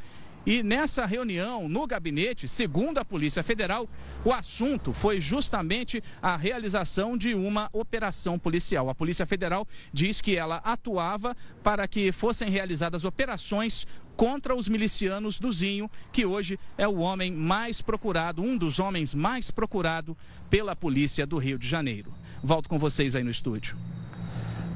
[0.46, 3.86] E nessa reunião no gabinete, segundo a Polícia Federal,
[4.24, 8.88] o assunto foi justamente a realização de uma operação policial.
[8.88, 13.86] A Polícia Federal diz que ela atuava para que fossem realizadas operações
[14.18, 19.14] contra os milicianos do Zinho, que hoje é o homem mais procurado, um dos homens
[19.14, 20.16] mais procurado
[20.50, 22.12] pela polícia do Rio de Janeiro.
[22.42, 23.78] Volto com vocês aí no estúdio.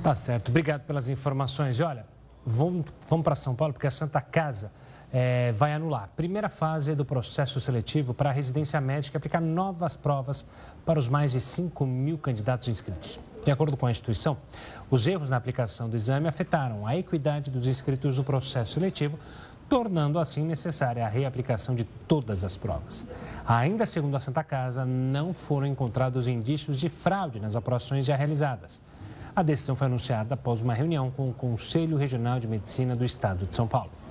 [0.00, 1.80] Tá certo, obrigado pelas informações.
[1.80, 2.06] E olha,
[2.46, 4.70] vamos, vamos para São Paulo, porque a Santa Casa
[5.12, 9.96] é, vai anular a primeira fase do processo seletivo para a residência médica aplicar novas
[9.96, 10.46] provas
[10.86, 13.18] para os mais de 5 mil candidatos inscritos.
[13.44, 14.36] De acordo com a instituição,
[14.90, 19.18] os erros na aplicação do exame afetaram a equidade dos inscritos no processo seletivo,
[19.68, 23.06] tornando assim necessária a reaplicação de todas as provas.
[23.46, 28.80] Ainda segundo a Santa Casa, não foram encontrados indícios de fraude nas aprovações já realizadas.
[29.34, 33.46] A decisão foi anunciada após uma reunião com o Conselho Regional de Medicina do Estado
[33.46, 34.01] de São Paulo.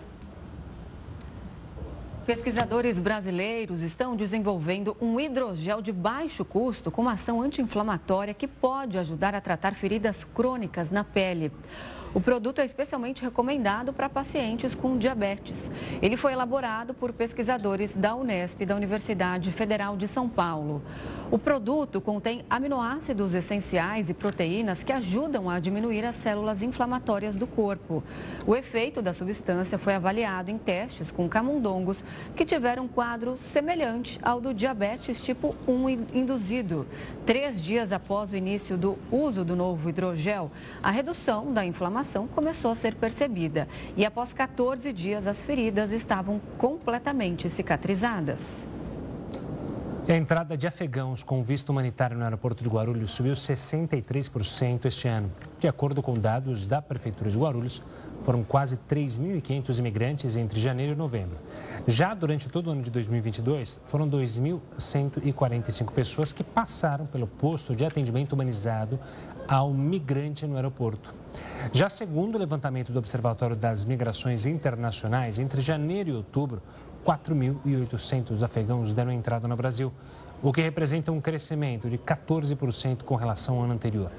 [2.31, 8.97] Pesquisadores brasileiros estão desenvolvendo um hidrogel de baixo custo com uma ação anti-inflamatória que pode
[8.97, 11.51] ajudar a tratar feridas crônicas na pele.
[12.13, 15.71] O produto é especialmente recomendado para pacientes com diabetes.
[16.01, 20.81] Ele foi elaborado por pesquisadores da Unesp, da Universidade Federal de São Paulo.
[21.31, 27.47] O produto contém aminoácidos essenciais e proteínas que ajudam a diminuir as células inflamatórias do
[27.47, 28.03] corpo.
[28.45, 32.03] O efeito da substância foi avaliado em testes com camundongos
[32.35, 36.85] que tiveram um quadro semelhante ao do diabetes tipo 1 induzido.
[37.25, 40.51] Três dias após o início do uso do novo hidrogel,
[40.83, 46.41] a redução da inflamação começou a ser percebida e após 14 dias as feridas estavam
[46.57, 48.61] completamente cicatrizadas.
[50.07, 55.07] E a entrada de afegãos com visto humanitário no aeroporto de Guarulhos subiu 63% este
[55.07, 55.31] ano.
[55.59, 57.83] De acordo com dados da Prefeitura de Guarulhos,
[58.23, 61.37] foram quase 3.500 imigrantes entre janeiro e novembro.
[61.85, 67.85] Já durante todo o ano de 2022, foram 2.145 pessoas que passaram pelo posto de
[67.85, 68.99] atendimento humanizado
[69.47, 71.20] ao migrante no aeroporto.
[71.71, 76.61] Já segundo o levantamento do Observatório das Migrações Internacionais, entre janeiro e outubro,
[77.05, 79.91] 4.800 afegãos deram entrada no Brasil,
[80.41, 84.11] o que representa um crescimento de 14% com relação ao ano anterior.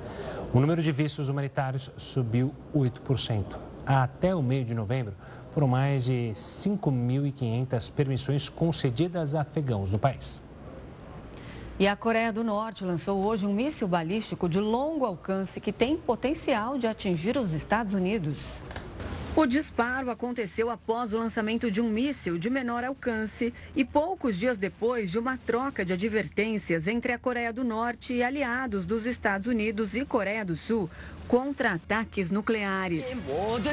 [0.53, 3.57] O número de vistos humanitários subiu 8%.
[3.85, 5.15] Até o meio de novembro,
[5.53, 10.43] foram mais de 5.500 permissões concedidas a afegãos no país.
[11.79, 15.97] E a Coreia do Norte lançou hoje um míssil balístico de longo alcance que tem
[15.97, 18.39] potencial de atingir os Estados Unidos.
[19.35, 24.59] O disparo aconteceu após o lançamento de um míssil de menor alcance e poucos dias
[24.59, 29.47] depois de uma troca de advertências entre a Coreia do Norte e aliados dos Estados
[29.47, 30.89] Unidos e Coreia do Sul
[31.27, 33.07] contra ataques nucleares.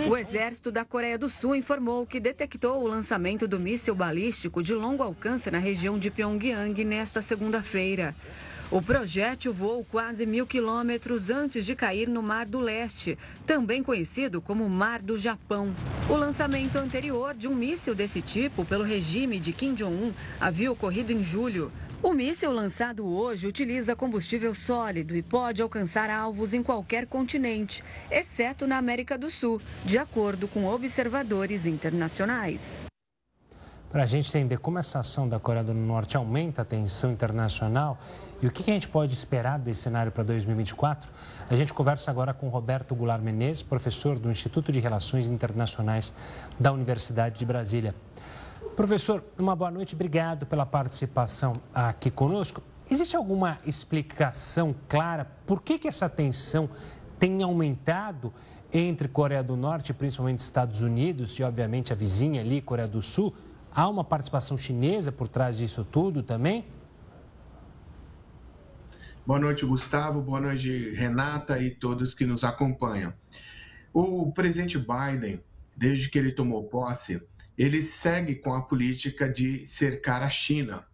[0.10, 4.74] O exército da Coreia do Sul informou que detectou o lançamento do míssil balístico de
[4.74, 8.16] longo alcance na região de Pyongyang nesta segunda-feira.
[8.72, 14.40] O projétil voou quase mil quilômetros antes de cair no Mar do Leste, também conhecido
[14.40, 15.74] como Mar do Japão.
[16.08, 21.12] O lançamento anterior de um míssil desse tipo pelo regime de Kim Jong-un havia ocorrido
[21.12, 21.72] em julho.
[22.04, 28.68] O míssil lançado hoje utiliza combustível sólido e pode alcançar alvos em qualquer continente, exceto
[28.68, 32.86] na América do Sul, de acordo com observadores internacionais.
[33.92, 37.98] Para a gente entender como essa ação da Coreia do Norte aumenta a tensão internacional
[38.42, 41.10] e o que a gente pode esperar desse cenário para 2024,
[41.50, 46.14] a gente conversa agora com Roberto Goulart Menezes, professor do Instituto de Relações Internacionais
[46.58, 47.94] da Universidade de Brasília.
[48.78, 52.64] Professor, uma boa noite, obrigado pela participação aqui conosco.
[52.90, 56.70] Existe alguma explicação clara por que, que essa tensão
[57.20, 58.34] tem aumentado
[58.72, 63.36] entre Coreia do Norte, principalmente Estados Unidos, e obviamente a vizinha ali, Coreia do Sul?
[63.70, 66.66] Há uma participação chinesa por trás disso tudo também?
[69.26, 70.22] Boa noite, Gustavo.
[70.22, 73.14] Boa noite, Renata e todos que nos acompanham.
[73.94, 75.42] O presidente Biden,
[75.76, 77.22] desde que ele tomou posse,
[77.58, 80.86] ele segue com a política de cercar a China.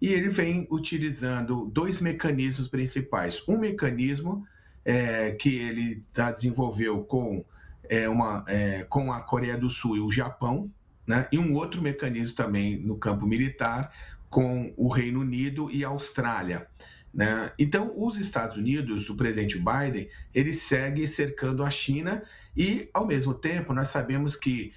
[0.00, 3.42] E ele vem utilizando dois mecanismos principais.
[3.48, 4.46] Um mecanismo
[4.84, 7.44] é, que ele desenvolveu com,
[7.88, 10.70] é, uma, é, com a Coreia do Sul e o Japão,
[11.06, 11.26] né?
[11.32, 13.92] e um outro mecanismo também no campo militar
[14.28, 16.66] com o Reino Unido e a Austrália.
[17.12, 17.52] Né?
[17.58, 22.22] Então, os Estados Unidos, o presidente Biden, ele segue cercando a China
[22.56, 24.72] e, ao mesmo tempo, nós sabemos que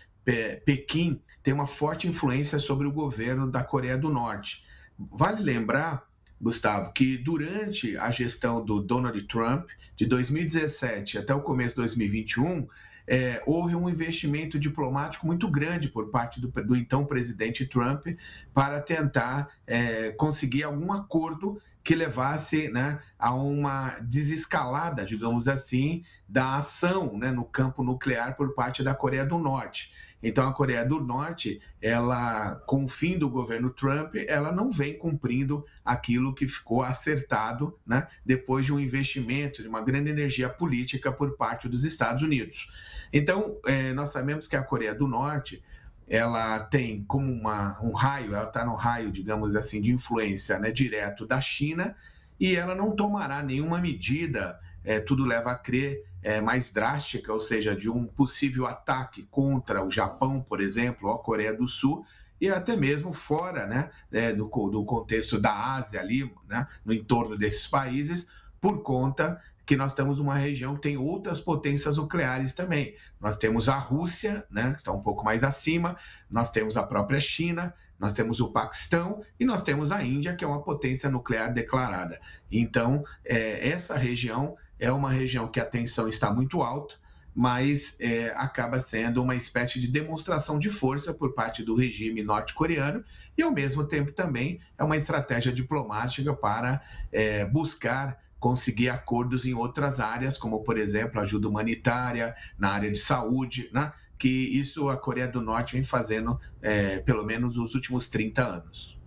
[0.66, 4.64] Pequim tem uma forte influência sobre o governo da Coreia do Norte.
[4.98, 6.04] Vale lembrar,
[6.42, 12.68] Gustavo, que durante a gestão do Donald Trump, de 2017 até o começo de 2021,
[13.08, 18.08] é, houve um investimento diplomático muito grande por parte do, do então presidente Trump
[18.52, 26.56] para tentar é, conseguir algum acordo que levasse né, a uma desescalada, digamos assim, da
[26.56, 29.94] ação né, no campo nuclear por parte da Coreia do Norte.
[30.24, 34.98] Então, a Coreia do Norte, ela, com o fim do governo Trump, ela não vem
[34.98, 41.12] cumprindo aquilo que ficou acertado, né, depois de um investimento de uma grande energia política
[41.12, 42.68] por parte dos Estados Unidos.
[43.14, 45.64] Então, é, nós sabemos que a Coreia do Norte,
[46.08, 50.72] ela tem como uma, um raio, ela está no raio, digamos assim, de influência né,
[50.72, 51.96] direto da China,
[52.40, 57.40] e ela não tomará nenhuma medida, é, tudo leva a crer, é, mais drástica, ou
[57.40, 62.06] seja, de um possível ataque contra o Japão, por exemplo, ou a Coreia do Sul,
[62.40, 67.38] e até mesmo fora né, é, do, do, contexto da Ásia ali, né, no entorno
[67.38, 72.96] desses países, por conta que nós temos uma região que tem outras potências nucleares também.
[73.20, 75.98] Nós temos a Rússia, né, que está um pouco mais acima,
[76.30, 80.44] nós temos a própria China, nós temos o Paquistão e nós temos a Índia, que
[80.44, 82.20] é uma potência nuclear declarada.
[82.52, 86.96] Então, é, essa região é uma região que a tensão está muito alta,
[87.34, 93.04] mas é, acaba sendo uma espécie de demonstração de força por parte do regime norte-coreano
[93.38, 99.56] e, ao mesmo tempo, também é uma estratégia diplomática para é, buscar conseguir acordos em
[99.56, 103.92] outras áreas, como, por exemplo, ajuda humanitária, na área de saúde, né?
[104.20, 109.00] que isso a Coreia do Norte vem fazendo é, pelo menos nos últimos 30 anos.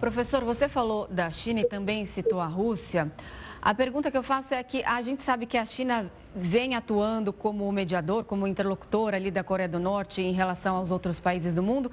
[0.00, 3.08] Professor, você falou da China e também citou a Rússia.
[3.62, 7.32] A pergunta que eu faço é que a gente sabe que a China vem atuando
[7.32, 11.62] como mediador, como interlocutor ali da Coreia do Norte em relação aos outros países do
[11.62, 11.88] mundo.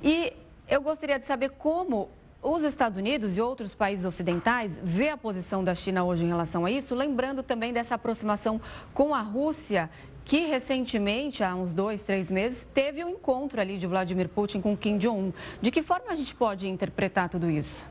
[0.00, 0.32] E
[0.68, 2.08] eu gostaria de saber como
[2.42, 6.64] os Estados Unidos e outros países ocidentais vê a posição da China hoje em relação
[6.64, 8.60] a isso, lembrando também dessa aproximação
[8.92, 9.88] com a Rússia,
[10.24, 14.76] que recentemente, há uns dois, três meses, teve um encontro ali de Vladimir Putin com
[14.76, 15.32] Kim Jong-un.
[15.60, 17.88] De que forma a gente pode interpretar tudo isso?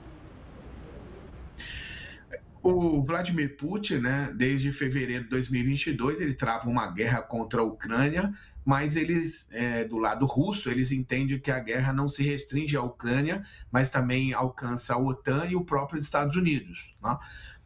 [2.63, 8.31] O Vladimir Putin, né, desde fevereiro de 2022, ele trava uma guerra contra a Ucrânia,
[8.63, 12.81] mas eles, é, do lado russo, eles entendem que a guerra não se restringe à
[12.81, 16.95] Ucrânia, mas também alcança a OTAN e o próprio Estados Unidos.
[17.01, 17.17] Né?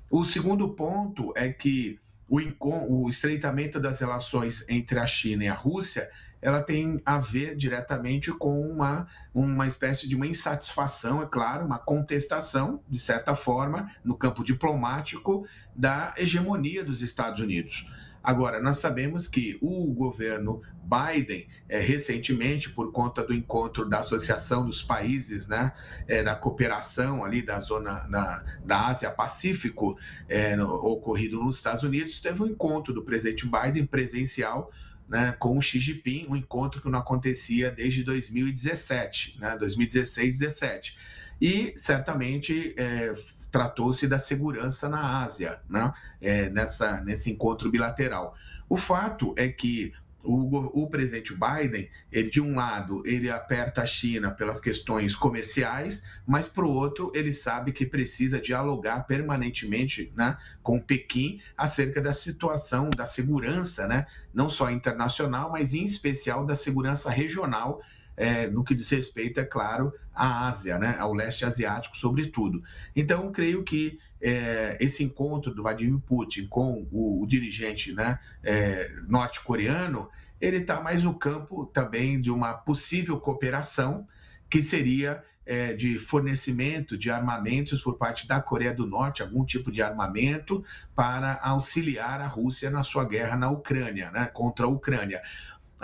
[0.09, 5.53] O segundo ponto é que o, o estreitamento das relações entre a China e a
[5.53, 6.09] Rússia
[6.41, 11.79] ela tem a ver diretamente com uma, uma espécie de uma insatisfação, é claro, uma
[11.79, 17.87] contestação, de certa forma, no campo diplomático, da hegemonia dos Estados Unidos.
[18.25, 24.65] Agora, nós sabemos que o governo Biden, é, recentemente, por conta do encontro da Associação
[24.65, 25.71] dos Países, né,
[26.07, 29.95] é, da cooperação ali da zona da, da Ásia-Pacífico,
[30.27, 34.71] é, ocorrido nos Estados Unidos, teve um encontro do presidente Biden presencial
[35.07, 40.97] né, com o Xi Jinping, um encontro que não acontecia desde 2017, né, 2016, 17.
[41.39, 43.13] E certamente é,
[43.55, 48.35] tratou-se da segurança na Ásia, né, é, nessa, nesse encontro bilateral.
[48.67, 53.85] O fato é que o, o, presidente Biden, ele, de um lado, ele aperta a
[53.85, 60.37] China pelas questões comerciais, mas, para o outro, ele sabe que precisa dialogar permanentemente né,
[60.61, 66.57] com Pequim acerca da situação da segurança, né, não só internacional, mas em especial da
[66.57, 67.81] segurança regional
[68.17, 72.63] é, no que diz respeito, é claro, à Ásia, né, ao leste asiático, sobretudo.
[72.95, 78.89] Então, creio que é, esse encontro do Vladimir Putin com o, o dirigente né, é,
[79.07, 80.09] norte-coreano,
[80.39, 84.07] ele está mais no campo também de uma possível cooperação,
[84.49, 89.71] que seria é, de fornecimento de armamentos por parte da Coreia do Norte, algum tipo
[89.71, 90.63] de armamento,
[90.95, 95.21] para auxiliar a Rússia na sua guerra na Ucrânia, né, contra a Ucrânia.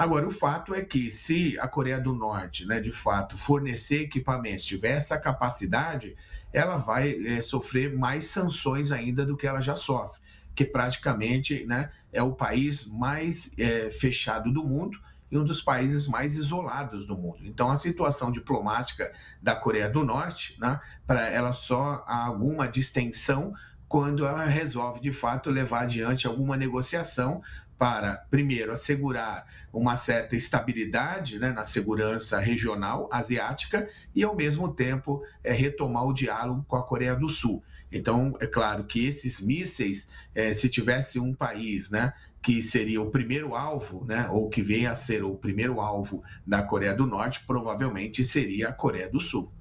[0.02, 4.66] Agora, o fato é que se a Coreia do Norte, né, de fato, fornecer equipamentos,
[4.66, 6.18] tiver essa capacidade,
[6.52, 10.20] ela vai é, sofrer mais sanções ainda do que ela já sofre,
[10.56, 14.97] que praticamente né, é o país mais é, fechado do mundo
[15.30, 17.41] e um dos países mais isolados do mundo.
[17.43, 23.54] Então, a situação diplomática da Coreia do Norte, né, para ela só há alguma distensão
[23.88, 27.43] quando ela resolve de fato levar adiante alguma negociação
[27.82, 35.23] para, primeiro, assegurar uma certa estabilidade né, na segurança regional asiática e, ao mesmo tempo,
[35.43, 37.63] é, retomar o diálogo com a Coreia do Sul.
[37.91, 43.09] Então, é claro que esses mísseis, é, se tivesse um país né, que seria o
[43.09, 47.43] primeiro alvo, né, ou que venha a ser o primeiro alvo da Coreia do Norte,
[47.47, 49.51] provavelmente seria a Coreia do Sul.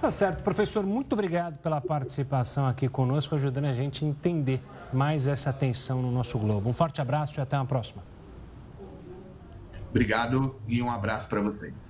[0.00, 4.62] Tá certo, professor, muito obrigado pela participação aqui conosco, ajudando a gente a entender
[4.92, 6.68] mais essa tensão no nosso globo.
[6.68, 8.02] Um forte abraço e até a próxima.
[9.90, 11.87] Obrigado e um abraço para vocês.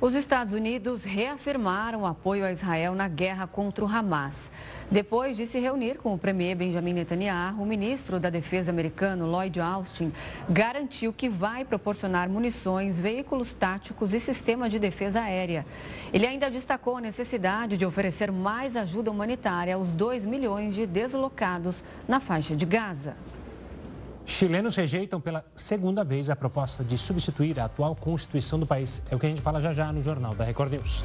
[0.00, 4.48] Os Estados Unidos reafirmaram apoio a Israel na guerra contra o Hamas.
[4.88, 9.58] Depois de se reunir com o premier Benjamin Netanyahu, o ministro da Defesa americano Lloyd
[9.58, 10.12] Austin
[10.48, 15.66] garantiu que vai proporcionar munições, veículos táticos e sistema de defesa aérea.
[16.12, 21.74] Ele ainda destacou a necessidade de oferecer mais ajuda humanitária aos 2 milhões de deslocados
[22.06, 23.16] na faixa de Gaza.
[24.28, 29.02] Chilenos rejeitam pela segunda vez a proposta de substituir a atual Constituição do país.
[29.10, 31.02] É o que a gente fala já já no Jornal da Record News.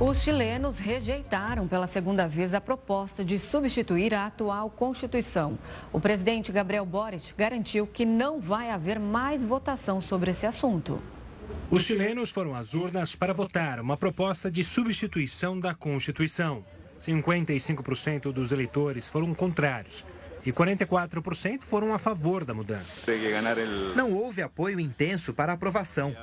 [0.00, 5.58] Os chilenos rejeitaram pela segunda vez a proposta de substituir a atual Constituição.
[5.92, 11.02] O presidente Gabriel Boric garantiu que não vai haver mais votação sobre esse assunto.
[11.70, 16.64] Os chilenos foram às urnas para votar uma proposta de substituição da Constituição.
[17.00, 20.04] 55% dos eleitores foram contrários
[20.44, 23.00] e 44% foram a favor da mudança.
[23.96, 26.14] Não houve apoio intenso para a aprovação.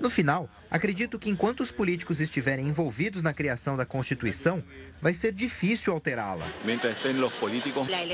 [0.00, 4.64] No final, acredito que enquanto os políticos estiverem envolvidos na criação da Constituição,
[5.00, 6.46] vai ser difícil alterá-la.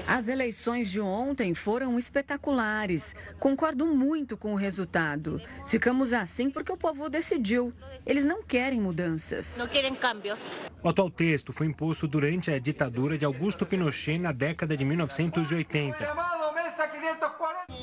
[0.09, 3.15] As eleições de ontem foram espetaculares.
[3.39, 5.41] Concordo muito com o resultado.
[5.67, 7.73] Ficamos assim porque o povo decidiu.
[8.05, 9.55] Eles não querem mudanças.
[9.57, 10.57] Não querem cambios.
[10.83, 16.09] O atual texto foi imposto durante a ditadura de Augusto Pinochet na década de 1980.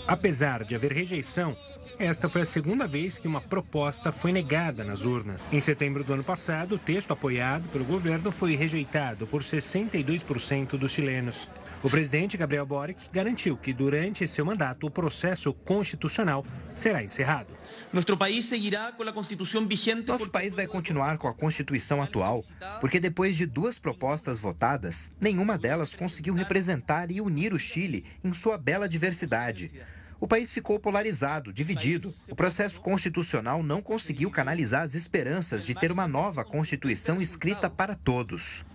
[0.08, 1.58] Apesar de haver rejeição,
[1.98, 5.42] esta foi a segunda vez que uma proposta foi negada nas urnas.
[5.52, 10.92] Em setembro do ano passado, o texto apoiado pelo governo foi rejeitado por 62% dos
[10.92, 11.48] chilenos.
[11.84, 17.56] O presidente Gabriel Boric garantiu que durante seu mandato o processo constitucional será encerrado.
[17.94, 20.08] Nosso país seguirá com a Constituição vigente.
[20.08, 22.44] Nosso país vai continuar com a Constituição atual,
[22.82, 28.34] porque depois de duas propostas votadas, nenhuma delas conseguiu representar e unir o Chile em
[28.34, 29.72] sua bela diversidade.
[30.20, 32.14] O país ficou polarizado, dividido.
[32.30, 37.96] O processo constitucional não conseguiu canalizar as esperanças de ter uma nova Constituição escrita para
[37.96, 38.66] todos.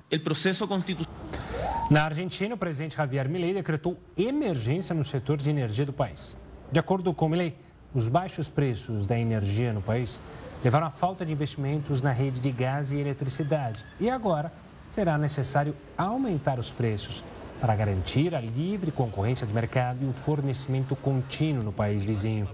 [1.91, 6.37] Na Argentina, o presidente Javier Milei decretou emergência no setor de energia do país.
[6.71, 7.57] De acordo com Milei,
[7.95, 10.21] os baixos preços da energia no país
[10.63, 13.85] levaram à falta de investimentos na rede de gás e eletricidade.
[13.99, 14.53] E agora
[14.89, 17.25] será necessário aumentar os preços
[17.61, 22.49] para garantir a livre concorrência do mercado e o fornecimento contínuo no país vizinho.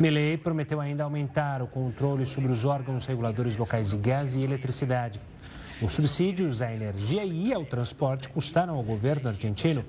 [0.00, 5.20] Milley prometeu ainda aumentar o controle sobre os órgãos reguladores locais de gás e eletricidade.
[5.80, 9.84] Os subsídios à energia e ao transporte custaram ao governo argentino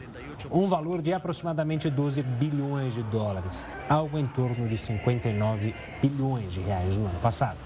[0.51, 6.61] um valor de aproximadamente 12 bilhões de dólares, algo em torno de 59 bilhões de
[6.61, 7.57] reais no ano passado.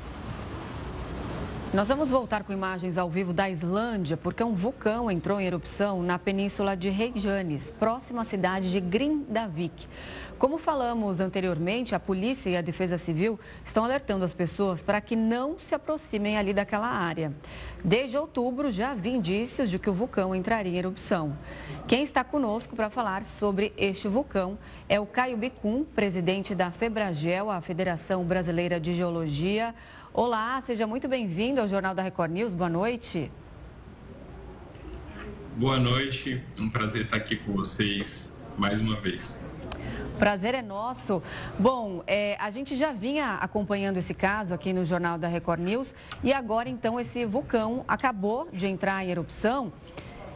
[1.72, 6.02] Nós vamos voltar com imagens ao vivo da Islândia, porque um vulcão entrou em erupção
[6.02, 9.88] na península de Reykjanes, próxima à cidade de Grindavik.
[10.40, 15.16] Como falamos anteriormente, a polícia e a defesa civil estão alertando as pessoas para que
[15.16, 17.32] não se aproximem ali daquela área.
[17.84, 21.38] Desde outubro já havia indícios de que o vulcão entraria em erupção.
[21.88, 24.58] Quem está conosco para falar sobre este vulcão
[24.88, 29.76] é o Caio Bicum, presidente da Febragel, a Federação Brasileira de Geologia.
[30.22, 32.52] Olá, seja muito bem-vindo ao Jornal da Record News.
[32.52, 33.32] Boa noite.
[35.56, 39.40] Boa noite, um prazer estar aqui com vocês mais uma vez.
[40.18, 41.24] Prazer é nosso.
[41.58, 45.94] Bom, é, a gente já vinha acompanhando esse caso aqui no Jornal da Record News
[46.22, 49.72] e agora então esse vulcão acabou de entrar em erupção.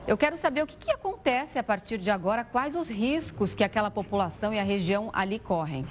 [0.08, 3.66] Eu quero saber o que, que acontece a partir de agora, quais os riscos que
[3.66, 5.86] aquela população e a região ali correm.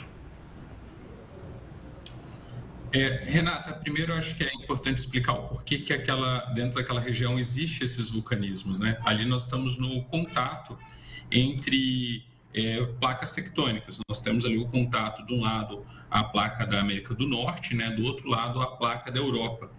[2.92, 7.38] É, Renata, primeiro acho que é importante explicar o porquê que aquela, dentro daquela região
[7.38, 8.78] existe esses vulcanismos.
[8.78, 8.98] Né?
[9.04, 10.78] Ali nós estamos no contato
[11.30, 12.22] entre
[12.52, 13.98] é, placas tectônicas.
[14.06, 17.90] Nós temos ali o contato, de um lado, a placa da América do Norte, né?
[17.90, 19.70] do outro lado, a placa da Europa.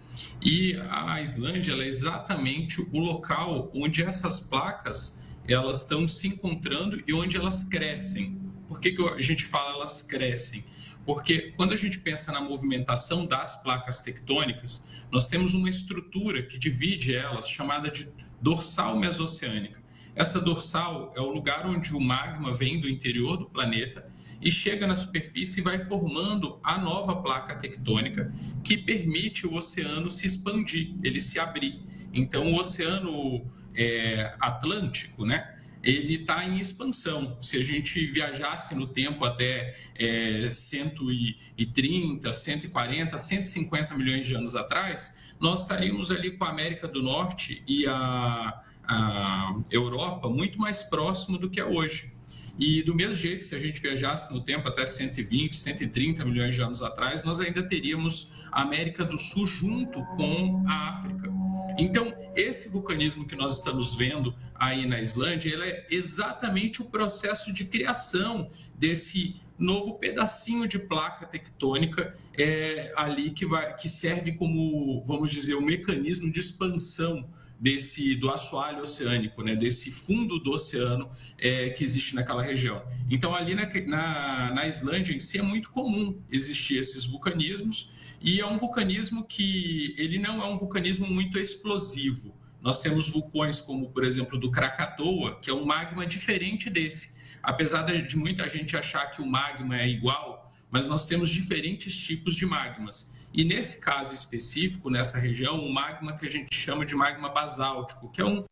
[0.42, 7.12] E a Islândia é exatamente o local onde essas placas elas estão se encontrando e
[7.12, 8.40] onde elas crescem.
[8.66, 10.64] Por que, que a gente fala elas crescem?
[11.04, 16.58] Porque quando a gente pensa na movimentação das placas tectônicas, nós temos uma estrutura que
[16.58, 18.08] divide elas, chamada de
[18.40, 19.82] dorsal mesoceânica.
[20.14, 24.08] Essa dorsal é o lugar onde o magma vem do interior do planeta
[24.40, 28.32] e chega na superfície e vai formando a nova placa tectônica
[28.62, 31.80] que permite o oceano se expandir, ele se abrir.
[32.12, 33.44] Então, o oceano
[33.74, 35.53] é, Atlântico, né?
[35.84, 37.36] Ele está em expansão.
[37.40, 45.14] Se a gente viajasse no tempo até é, 130, 140, 150 milhões de anos atrás,
[45.38, 51.36] nós estaríamos ali com a América do Norte e a, a Europa muito mais próximo
[51.36, 52.12] do que é hoje.
[52.58, 56.62] E do mesmo jeito, se a gente viajasse no tempo até 120, 130 milhões de
[56.62, 61.43] anos atrás, nós ainda teríamos a América do Sul junto com a África.
[61.78, 67.64] Então, esse vulcanismo que nós estamos vendo aí na Islândia, é exatamente o processo de
[67.64, 75.30] criação desse novo pedacinho de placa tectônica é, ali que, vai, que serve como, vamos
[75.30, 77.28] dizer, um mecanismo de expansão
[77.58, 82.84] desse do assoalho oceânico, né, desse fundo do oceano é, que existe naquela região.
[83.10, 88.40] Então, ali na, na, na, Islândia em si é muito comum existir esses vulcanismos e
[88.40, 92.34] é um vulcanismo que ele não é um vulcanismo muito explosivo.
[92.60, 97.12] Nós temos vulcões como, por exemplo, do Krakatoa, que é um magma diferente desse.
[97.42, 102.34] Apesar de muita gente achar que o magma é igual, mas nós temos diferentes tipos
[102.34, 103.13] de magmas.
[103.36, 108.08] E nesse caso específico, nessa região, um magma que a gente chama de magma basáltico,
[108.12, 108.44] que é um,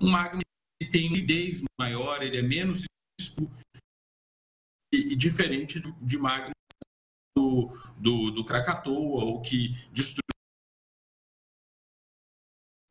[0.00, 0.40] um magma
[0.80, 2.84] que tem umidez maior, ele é menos
[3.20, 3.54] escuro
[4.94, 6.52] e, e diferente do, de magma
[7.36, 10.22] do, do, do Krakatoa, ou que destruiu.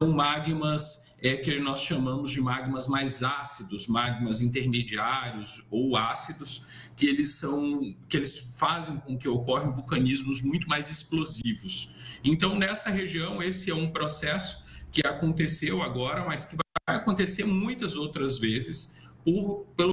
[0.03, 7.07] São magmas é, que nós chamamos de magmas mais ácidos, magmas intermediários ou ácidos, que
[7.07, 12.19] eles são que eles fazem com que ocorram vulcanismos muito mais explosivos.
[12.23, 17.95] Então, nessa região, esse é um processo que aconteceu agora, mas que vai acontecer muitas
[17.95, 18.95] outras vezes
[19.25, 19.91] por, pelo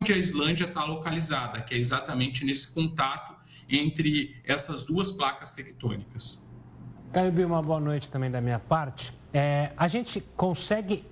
[0.00, 3.34] onde a Islândia está localizada, que é exatamente nesse contato
[3.68, 6.48] entre essas duas placas tectônicas.
[7.12, 9.12] Caio uma boa noite também da minha parte.
[9.32, 11.04] É, a gente consegue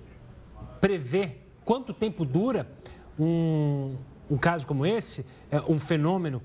[0.79, 2.71] prever quanto tempo dura
[3.19, 3.97] um,
[4.29, 6.41] um caso como esse, é, um fenômeno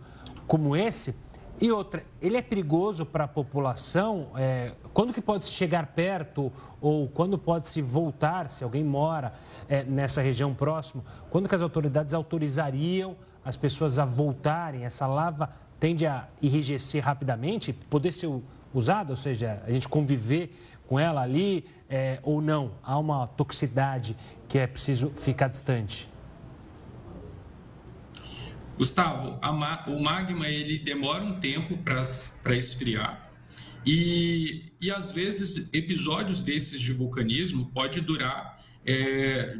[0.47, 1.14] como esse?
[1.61, 4.28] E outra, ele é perigoso para a população?
[4.37, 9.32] É, quando que pode chegar perto ou quando pode se voltar, se alguém mora
[9.68, 11.05] é, nessa região próximo?
[11.30, 14.85] Quando que as autoridades autorizariam as pessoas a voltarem?
[14.85, 18.28] Essa lava tende a enrijecer rapidamente, poder ser
[18.72, 20.53] usada, ou seja, a gente conviver
[20.89, 22.72] com ela ali é, ou não?
[22.82, 24.16] Há uma toxicidade
[24.49, 26.09] que é preciso ficar distante?
[28.76, 33.24] Gustavo, ma o magma ele demora um tempo para esfriar
[33.86, 39.58] e, e às vezes episódios desses de vulcanismo pode durar é,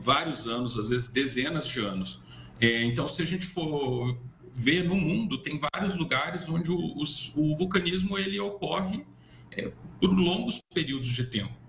[0.00, 2.20] vários anos, às vezes dezenas de anos.
[2.60, 4.16] É, então, se a gente for
[4.54, 7.02] ver no mundo, tem vários lugares onde o, o,
[7.36, 9.04] o vulcanismo ele ocorre
[9.50, 11.59] é, por longos períodos de tempo.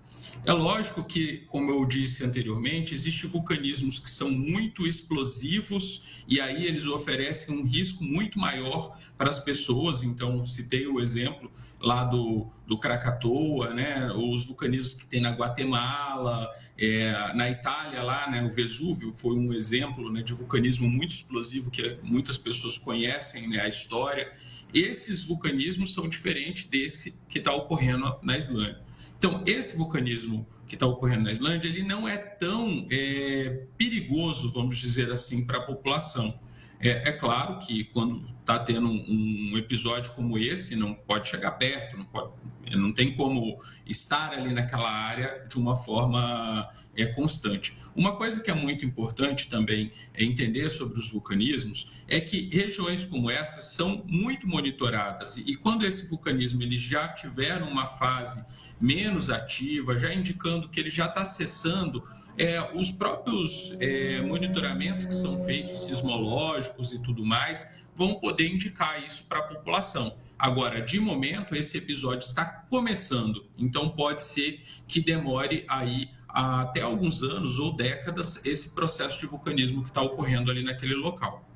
[0.44, 6.66] É lógico que, como eu disse anteriormente, existem vulcanismos que são muito explosivos e aí
[6.66, 10.02] eles oferecem um risco muito maior para as pessoas.
[10.02, 14.10] Então, citei o exemplo lá do, do Krakatoa, né?
[14.12, 18.42] os vulcanismos que tem na Guatemala, é, na Itália lá, né?
[18.42, 23.60] o Vesúvio foi um exemplo né, de vulcanismo muito explosivo que muitas pessoas conhecem né,
[23.60, 24.32] a história.
[24.74, 28.80] Esses vulcanismos são diferentes desse que está ocorrendo na Islândia.
[29.22, 34.76] Então, esse vulcanismo que está ocorrendo na Islândia, ele não é tão é, perigoso, vamos
[34.76, 36.36] dizer assim, para a população.
[36.80, 41.52] É, é, claro que quando está tendo um, um, episódio como esse, não pode chegar
[41.52, 42.32] perto, não, pode,
[42.74, 47.76] não tem como estar ali naquela área de uma forma é, constante.
[47.94, 53.04] Uma coisa que é muito importante também é entender sobre os vulcanismos é que regiões
[53.04, 58.42] como essas são muito monitoradas e, e quando esse vulcanismo ele já tiver uma fase
[58.82, 62.02] menos ativa, já indicando que ele já está acessando
[62.36, 69.04] é, os próprios é, monitoramentos que são feitos sismológicos e tudo mais vão poder indicar
[69.06, 70.16] isso para a população.
[70.38, 77.22] Agora, de momento, esse episódio está começando, então pode ser que demore aí até alguns
[77.22, 81.48] anos ou décadas esse processo de vulcanismo que está ocorrendo ali naquele local.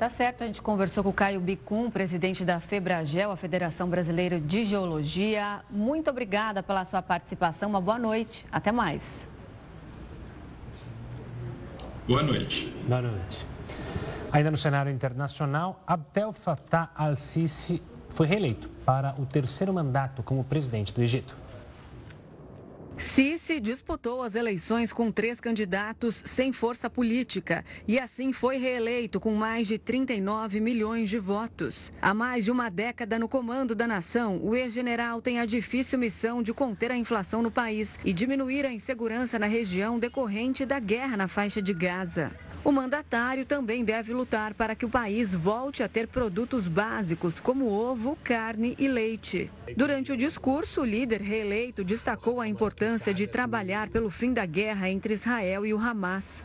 [0.00, 4.40] Tá certo, a gente conversou com o Caio Bicum, presidente da Febragel, a Federação Brasileira
[4.40, 5.60] de Geologia.
[5.68, 9.02] Muito obrigada pela sua participação, uma boa noite, até mais.
[12.08, 12.74] Boa noite.
[12.88, 13.46] Boa noite.
[14.32, 20.94] Ainda no cenário internacional, Abdel Fattah al-Sisi foi reeleito para o terceiro mandato como presidente
[20.94, 21.36] do Egito.
[23.00, 29.34] Sisi disputou as eleições com três candidatos sem força política e assim foi reeleito com
[29.34, 31.90] mais de 39 milhões de votos.
[32.02, 36.42] Há mais de uma década no comando da nação, o ex-general tem a difícil missão
[36.42, 41.16] de conter a inflação no país e diminuir a insegurança na região decorrente da guerra
[41.16, 42.30] na faixa de Gaza.
[42.62, 47.66] O mandatário também deve lutar para que o país volte a ter produtos básicos como
[47.66, 49.50] ovo, carne e leite.
[49.74, 54.90] Durante o discurso, o líder reeleito destacou a importância de trabalhar pelo fim da guerra
[54.90, 56.44] entre Israel e o Hamas.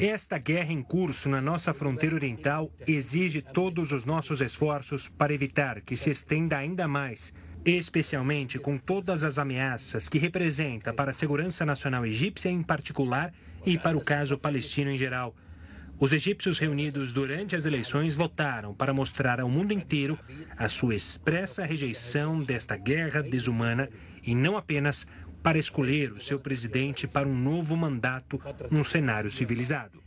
[0.00, 5.82] Esta guerra em curso na nossa fronteira oriental exige todos os nossos esforços para evitar
[5.82, 7.32] que se estenda ainda mais
[7.64, 13.32] especialmente com todas as ameaças que representa para a segurança nacional egípcia em particular
[13.64, 15.34] e para o caso palestino em geral.
[15.98, 20.18] Os egípcios reunidos durante as eleições votaram para mostrar ao mundo inteiro
[20.56, 23.88] a sua expressa rejeição desta guerra desumana
[24.24, 25.06] e não apenas
[25.42, 28.40] para escolher o seu presidente para um novo mandato
[28.70, 30.02] num cenário civilizado.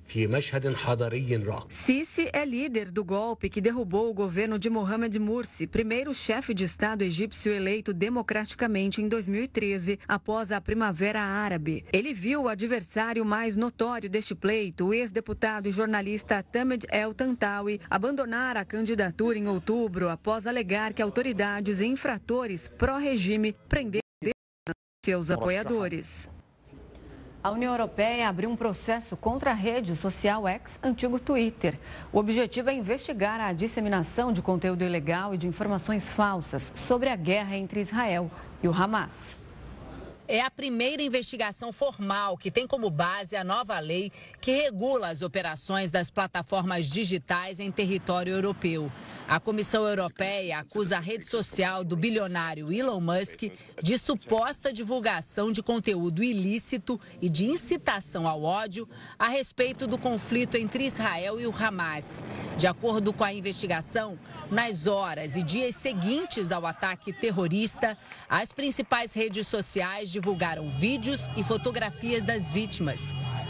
[1.69, 6.63] Sisi é líder do golpe que derrubou o governo de Mohamed Morsi, primeiro chefe de
[6.63, 11.83] Estado egípcio eleito democraticamente em 2013, após a Primavera Árabe.
[11.91, 17.81] Ele viu o adversário mais notório deste pleito, o ex-deputado e jornalista Tamed El Tantawi,
[17.89, 24.04] abandonar a candidatura em outubro após alegar que autoridades e infratores pró-regime prenderam
[25.05, 26.27] seus apoiadores.
[27.43, 31.77] A União Europeia abriu um processo contra a rede social X, antigo Twitter.
[32.11, 37.15] O objetivo é investigar a disseminação de conteúdo ilegal e de informações falsas sobre a
[37.15, 38.31] guerra entre Israel
[38.63, 39.37] e o Hamas.
[40.27, 44.11] É a primeira investigação formal que tem como base a nova lei
[44.41, 48.91] que regula as operações das plataformas digitais em território europeu.
[49.27, 53.51] A Comissão Europeia acusa a rede social do bilionário Elon Musk
[53.83, 60.57] de suposta divulgação de conteúdo ilícito e de incitação ao ódio a respeito do conflito
[60.57, 62.23] entre Israel e o Hamas.
[62.57, 64.17] De acordo com a investigação,
[64.49, 67.95] nas horas e dias seguintes ao ataque terrorista,
[68.27, 73.01] as principais redes sociais divulgaram vídeos e fotografias das vítimas.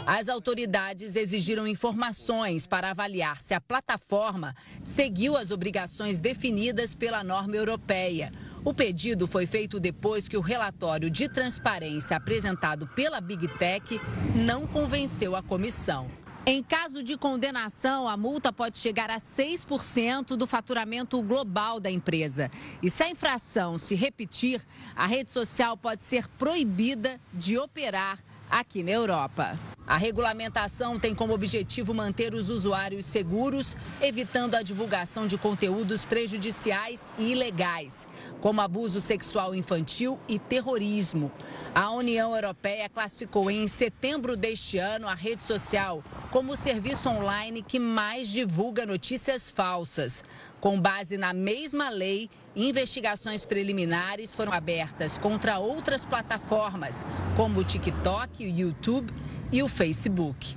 [0.04, 4.52] As autoridades exigiram informações para avaliar se a plataforma
[4.82, 8.32] seguiu as obrigações definidas pela norma europeia.
[8.64, 14.00] O pedido foi feito depois que o relatório de transparência apresentado pela Big Tech
[14.34, 16.25] não convenceu a comissão.
[16.48, 22.52] Em caso de condenação, a multa pode chegar a 6% do faturamento global da empresa.
[22.80, 24.62] E se a infração se repetir,
[24.94, 29.58] a rede social pode ser proibida de operar aqui na Europa.
[29.86, 37.12] A regulamentação tem como objetivo manter os usuários seguros, evitando a divulgação de conteúdos prejudiciais
[37.16, 38.08] e ilegais,
[38.40, 41.30] como abuso sexual infantil e terrorismo.
[41.72, 47.62] A União Europeia classificou em setembro deste ano a rede social como o serviço online
[47.62, 50.24] que mais divulga notícias falsas.
[50.60, 57.06] Com base na mesma lei, investigações preliminares foram abertas contra outras plataformas,
[57.36, 59.12] como o TikTok, o YouTube
[59.52, 60.56] e o Facebook.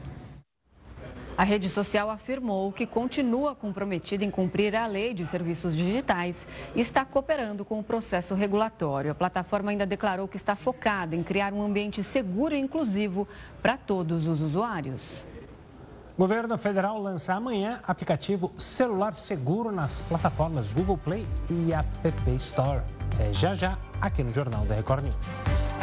[1.40, 6.36] A rede social afirmou que continua comprometida em cumprir a lei de serviços digitais
[6.76, 9.12] e está cooperando com o processo regulatório.
[9.12, 13.26] A plataforma ainda declarou que está focada em criar um ambiente seguro e inclusivo
[13.62, 15.02] para todos os usuários.
[16.18, 21.88] O governo federal lança amanhã aplicativo celular seguro nas plataformas Google Play e App
[22.36, 22.82] Store.
[23.18, 25.79] É já já aqui no Jornal da Record News.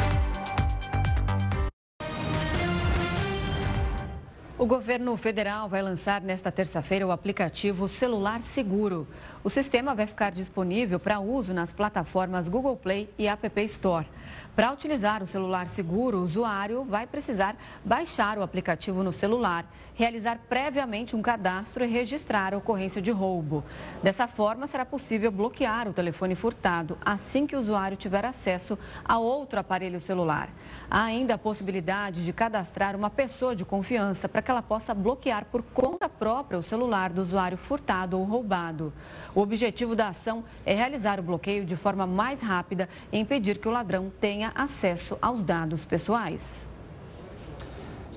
[4.59, 9.07] O governo federal vai lançar nesta terça-feira o aplicativo Celular Seguro.
[9.43, 14.07] O sistema vai ficar disponível para uso nas plataformas Google Play e App Store.
[14.55, 17.55] Para utilizar o celular seguro, o usuário vai precisar
[17.85, 19.63] baixar o aplicativo no celular,
[19.97, 23.63] realizar previamente um cadastro e registrar a ocorrência de roubo.
[24.03, 29.17] Dessa forma, será possível bloquear o telefone furtado assim que o usuário tiver acesso a
[29.17, 30.49] outro aparelho celular.
[30.89, 35.45] Há ainda a possibilidade de cadastrar uma pessoa de confiança para que ela possa bloquear
[35.45, 38.93] por conta própria o celular do usuário furtado ou roubado.
[39.33, 43.67] O objetivo da ação é realizar o bloqueio de forma mais rápida e impedir que
[43.67, 46.66] o ladrão tenha acesso aos dados pessoais.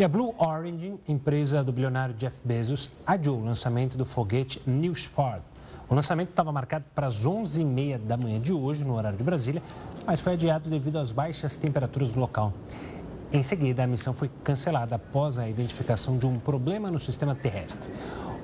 [0.01, 4.94] E a Blue Origin, empresa do bilionário Jeff Bezos, adiou o lançamento do foguete New
[4.94, 5.42] Shepard.
[5.90, 9.62] O lançamento estava marcado para as 11h30 da manhã de hoje, no horário de Brasília,
[10.07, 12.55] mas foi adiado devido às baixas temperaturas do local.
[13.32, 17.88] Em seguida, a missão foi cancelada após a identificação de um problema no sistema terrestre.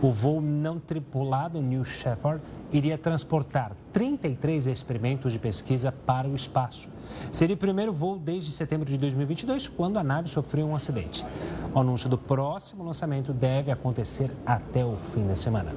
[0.01, 6.89] O voo não tripulado New Shepard iria transportar 33 experimentos de pesquisa para o espaço.
[7.33, 11.27] Seria o primeiro voo desde setembro de 2022, quando a nave sofreu um acidente.
[11.75, 15.75] O anúncio do próximo lançamento deve acontecer até o fim da semana.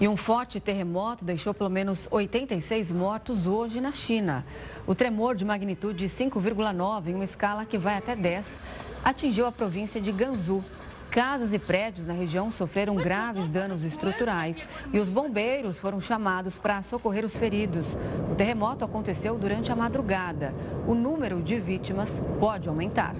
[0.00, 4.44] E um forte terremoto deixou pelo menos 86 mortos hoje na China.
[4.86, 8.58] O tremor de magnitude 5,9, em uma escala que vai até 10,
[9.04, 10.64] atingiu a província de Gansu,
[11.14, 16.82] Casas e prédios na região sofreram graves danos estruturais e os bombeiros foram chamados para
[16.82, 17.86] socorrer os feridos.
[18.32, 20.52] O terremoto aconteceu durante a madrugada.
[20.88, 23.14] O número de vítimas pode aumentar.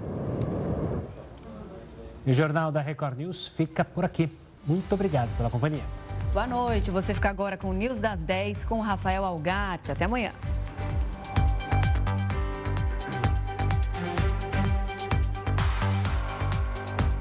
[2.26, 4.28] E o Jornal da Record News fica por aqui.
[4.66, 6.03] Muito obrigado pela companhia.
[6.34, 6.90] Boa noite.
[6.90, 9.92] Você fica agora com o News das 10 com o Rafael Algarte.
[9.92, 10.32] Até amanhã.